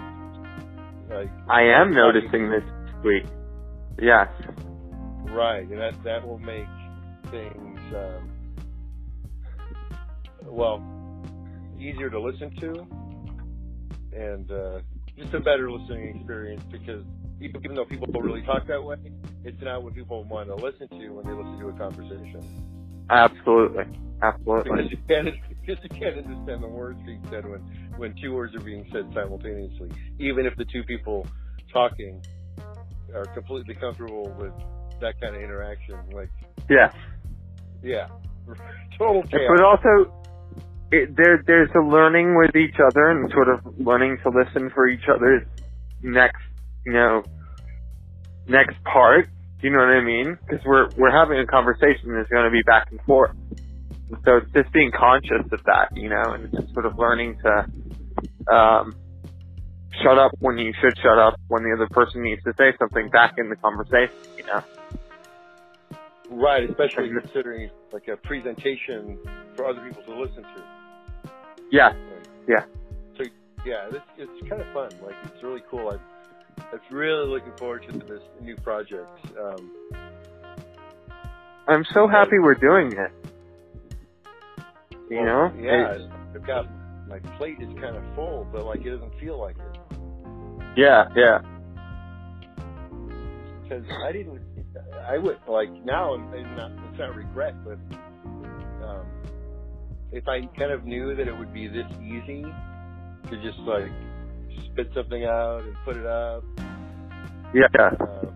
like 1.11 1.31
I 1.49 1.63
am 1.63 1.93
noticing 1.93 2.51
this 2.51 2.65
week. 3.05 3.25
Yes. 4.01 4.29
Right, 5.31 5.69
and 5.69 5.79
that 5.79 6.03
that 6.05 6.27
will 6.27 6.39
make 6.39 6.67
things 7.31 7.79
um, 7.95 8.31
well 10.45 10.83
easier 11.79 12.11
to 12.11 12.21
listen 12.21 12.55
to, 12.61 12.87
and 14.19 14.51
uh, 14.51 14.81
just 15.19 15.35
a 15.35 15.41
better 15.41 15.71
listening 15.71 16.17
experience. 16.17 16.63
Because 16.71 17.05
even, 17.41 17.63
even 17.65 17.77
though 17.77 17.85
people 17.85 18.07
don't 18.07 18.25
really 18.25 18.43
talk 18.43 18.67
that 18.67 18.83
way, 18.83 18.97
it's 19.45 19.61
not 19.63 19.83
what 19.83 19.95
people 19.95 20.25
want 20.25 20.49
to 20.49 20.55
listen 20.55 20.89
to 20.89 21.09
when 21.11 21.27
they 21.27 21.33
listen 21.33 21.59
to 21.59 21.69
a 21.69 21.73
conversation. 21.73 22.43
Absolutely. 23.11 23.85
Because 23.85 24.35
Absolutely. 24.41 24.89
you 24.91 24.99
can't 25.09 25.29
because 25.61 25.83
you 25.83 25.91
can't 25.91 26.17
understand 26.17 26.63
the 26.63 26.69
words 26.69 26.99
being 27.05 27.23
said 27.31 27.45
when 27.49 27.61
when 27.97 28.15
two 28.23 28.33
words 28.33 28.55
are 28.55 28.61
being 28.61 28.87
said 28.93 29.11
simultaneously, 29.13 29.91
even 30.19 30.47
if 30.47 30.57
the 30.57 30.65
two 30.65 30.83
people 30.85 31.27
talking 31.73 32.23
are 33.15 33.25
completely 33.35 33.75
comfortable 33.75 34.35
with 34.39 34.53
that 35.01 35.21
kind 35.21 35.37
of 35.37 35.43
interaction. 35.43 35.99
Like 36.13 36.31
Yes. 36.71 36.95
Yeah. 37.83 38.09
Total 38.99 39.23
But 39.23 39.63
also, 39.63 40.13
it, 40.93 41.17
there 41.17 41.43
there's 41.47 41.71
a 41.75 41.81
learning 41.81 42.37
with 42.37 42.55
each 42.57 42.77
other 42.81 43.11
and 43.11 43.31
sort 43.33 43.49
of 43.49 43.61
learning 43.79 44.19
to 44.23 44.31
listen 44.31 44.71
for 44.71 44.89
each 44.89 45.09
other's 45.13 45.43
next, 46.03 46.44
you 46.85 46.93
know, 46.93 47.25
next 48.47 48.77
part. 48.85 49.29
Do 49.61 49.69
you 49.69 49.73
know 49.73 49.81
what 49.81 49.97
I 49.97 50.05
mean? 50.05 50.39
Because 50.47 50.65
we're 50.65 50.91
we're 50.97 51.13
having 51.13 51.39
a 51.39 51.47
conversation 51.47 52.15
that's 52.15 52.29
going 52.29 52.45
to 52.45 52.51
be 52.51 52.63
back 52.63 52.89
and 52.91 53.01
forth. 53.03 53.35
And 54.11 54.19
so 54.25 54.37
it's 54.39 54.53
just 54.53 54.73
being 54.73 54.93
conscious 54.93 55.47
of 55.51 55.61
that, 55.65 55.97
you 55.97 56.09
know, 56.09 56.33
and 56.33 56.51
just 56.53 56.73
sort 56.75 56.87
of 56.87 56.99
learning 56.99 57.39
to 57.43 58.55
um, 58.55 58.95
shut 60.03 60.19
up 60.19 60.33
when 60.41 60.59
you 60.59 60.73
should 60.81 60.97
shut 61.03 61.19
up 61.19 61.41
when 61.49 61.63
the 61.63 61.73
other 61.75 61.89
person 61.91 62.23
needs 62.23 62.43
to 62.45 62.53
say 62.59 62.73
something 62.79 63.09
back 63.11 63.35
in 63.39 63.49
the 63.49 63.57
conversation, 63.57 64.15
you 64.37 64.45
know. 64.45 64.63
Right, 66.31 66.69
especially 66.69 67.11
considering 67.21 67.71
like 67.93 68.09
a 68.09 68.17
presentation 68.17 69.19
for 69.55 69.67
other 69.67 69.87
people 69.87 70.03
to 70.03 70.21
listen 70.21 70.43
to. 70.43 71.31
Yeah, 71.71 71.89
Like, 71.89 71.99
Yeah. 72.49 72.65
So 73.17 73.25
yeah, 73.65 73.89
it's 73.91 74.05
it's 74.19 74.49
kind 74.49 74.61
of 74.61 74.69
fun. 74.75 74.91
Like 75.03 75.15
it's 75.25 75.43
really 75.43 75.63
cool. 75.71 75.91
I'm, 75.91 76.01
I'm 76.59 76.81
really 76.91 77.27
looking 77.29 77.53
forward 77.59 77.85
to 77.89 77.99
this 77.99 78.21
new 78.41 78.57
project. 78.57 79.09
Um, 79.39 79.73
I'm 81.67 81.85
so 81.93 82.07
happy 82.09 82.39
we're 82.39 82.55
doing 82.55 82.93
it. 82.93 83.13
You 85.11 85.25
know? 85.25 85.53
yeah, 85.59 85.95
It's- 85.95 86.11
I've 86.35 86.47
got 86.47 86.67
my 87.09 87.19
plate 87.37 87.59
is 87.61 87.69
kind 87.81 87.97
of 87.97 88.03
full, 88.15 88.47
but 88.53 88.65
like 88.65 88.81
it 88.85 88.91
doesn't 88.91 89.19
feel 89.21 89.39
like 89.39 89.57
it 89.59 89.79
yeah, 90.77 91.05
yeah. 91.15 91.39
because 93.63 93.85
I 94.05 94.11
didn't. 94.13 94.41
I 95.07 95.19
would 95.19 95.39
like 95.47 95.71
now. 95.85 96.15
I'm, 96.15 96.33
I'm 96.33 96.57
not. 96.57 96.73
It's 96.91 96.99
not 96.99 97.15
regret, 97.15 97.55
but 97.65 97.79
um, 98.85 99.07
if 100.11 100.27
I 100.27 100.47
kind 100.59 100.73
of 100.73 100.85
knew 100.85 101.15
that 101.15 101.29
it 101.29 101.39
would 101.39 101.53
be 101.53 101.69
this 101.69 101.87
easy 102.03 102.43
to 102.43 103.43
just 103.43 103.59
like 103.61 103.91
spit 104.73 104.89
something 104.95 105.25
out 105.25 105.63
and 105.63 105.75
put 105.85 105.97
it 105.97 106.07
up, 106.07 106.45
Yeah. 107.55 107.67
uh, 107.79 108.27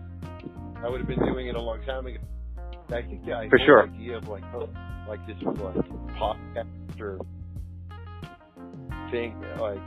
I 0.83 0.89
would 0.89 0.99
have 0.99 1.07
been 1.07 1.19
doing 1.25 1.47
it 1.47 1.55
a 1.55 1.61
long 1.61 1.81
time 1.85 2.05
ago. 2.05 2.17
I 2.91 3.01
think 3.03 3.25
the 3.25 3.47
For 3.49 3.59
sure. 3.65 3.83
idea 3.83 4.17
of 4.17 4.27
like 4.27 4.43
oh, 4.55 4.67
like 5.07 5.25
this 5.27 5.35
like 5.43 5.75
podcast 6.17 6.99
or 6.99 7.19
thing 9.11 9.39
like 9.59 9.77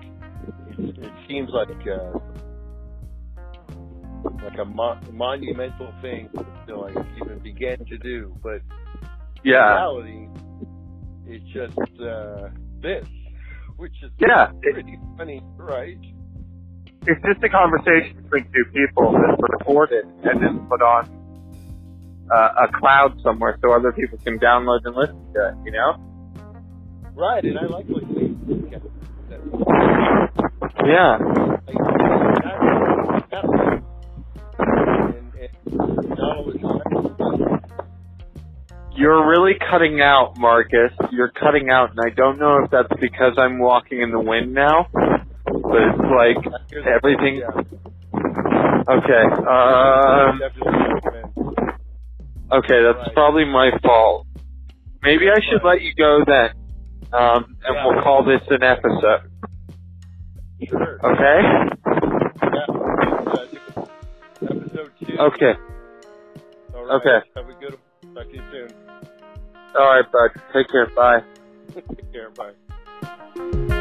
it, 0.78 0.98
it 0.98 1.12
seems 1.28 1.50
like 1.52 1.68
uh, 1.86 2.18
like 4.44 4.58
a 4.58 4.64
mo- 4.64 5.00
monumental 5.12 5.92
thing 6.02 6.28
to 6.66 6.76
like 6.78 6.94
even 7.20 7.38
begin 7.40 7.84
to 7.86 7.98
do, 7.98 8.36
but 8.42 8.54
in 8.54 8.62
Yeah. 9.44 9.74
reality, 9.74 10.28
it's 11.26 11.44
just 11.52 11.78
uh, 12.00 12.48
this, 12.80 13.04
which 13.76 13.94
is 14.02 14.10
Yeah. 14.20 14.52
pretty 14.62 14.98
funny, 15.16 15.42
right? 15.56 15.98
It's 17.04 17.20
just 17.26 17.42
a 17.42 17.48
conversation 17.48 18.22
between 18.22 18.44
two 18.44 18.64
people 18.72 19.12
that's 19.12 19.42
recorded 19.58 20.04
and 20.22 20.40
then 20.40 20.66
put 20.68 20.80
on 20.82 21.08
uh, 22.32 22.68
a 22.68 22.78
cloud 22.78 23.20
somewhere 23.22 23.58
so 23.60 23.72
other 23.72 23.92
people 23.92 24.18
can 24.24 24.38
download 24.38 24.80
and 24.84 24.94
listen 24.94 25.32
to 25.34 25.48
it, 25.48 25.54
you 25.64 25.72
know? 25.72 25.96
Right, 27.14 27.44
and 27.44 27.58
I 27.58 27.66
like 27.66 27.86
what 27.86 28.08
you 28.08 28.38
said. 28.48 29.42
Yeah. 30.86 31.18
Like, 31.66 31.78
that- 32.42 33.26
that- 33.30 33.44
and, 34.58 35.32
and 35.34 36.08
not 36.08 36.36
always 36.36 36.60
You're 38.96 39.28
really 39.28 39.54
cutting 39.70 40.00
out, 40.00 40.34
Marcus. 40.38 40.92
You're 41.10 41.30
cutting 41.32 41.68
out, 41.70 41.90
and 41.90 41.98
I 42.00 42.10
don't 42.14 42.38
know 42.38 42.62
if 42.64 42.70
that's 42.70 42.92
because 43.00 43.34
I'm 43.38 43.58
walking 43.58 44.00
in 44.00 44.10
the 44.12 44.20
wind 44.20 44.54
now, 44.54 44.86
but 45.72 45.82
it's 45.82 45.98
like 45.98 46.36
everything. 46.86 47.42
Okay. 48.88 49.24
Um. 49.48 50.40
Okay, 52.52 52.82
that's 52.82 53.08
probably 53.14 53.46
my 53.46 53.70
fault. 53.82 54.26
Maybe 55.02 55.30
I 55.30 55.40
should 55.40 55.64
let 55.64 55.80
you 55.80 55.94
go 55.94 56.22
then, 56.26 56.50
um, 57.12 57.56
and 57.64 57.76
we'll 57.82 58.02
call 58.02 58.24
this 58.24 58.42
an 58.50 58.62
episode. 58.62 59.30
Okay? 60.62 61.40
Yeah. 62.42 62.66
Episode 64.42 64.90
two. 65.06 65.18
Okay. 65.18 65.54
Okay. 66.74 67.18
Have 67.34 67.48
a 67.48 67.54
good 67.54 67.78
one. 68.02 68.14
Talk 68.14 68.30
to 68.30 68.36
you 68.36 68.42
soon. 68.52 68.68
All 69.78 69.86
right, 69.86 70.04
bud. 70.12 70.30
Take 70.52 70.68
care. 70.68 70.86
Bye. 70.94 71.22
Take 71.74 72.12
care. 72.12 72.30
Bye. 72.30 73.78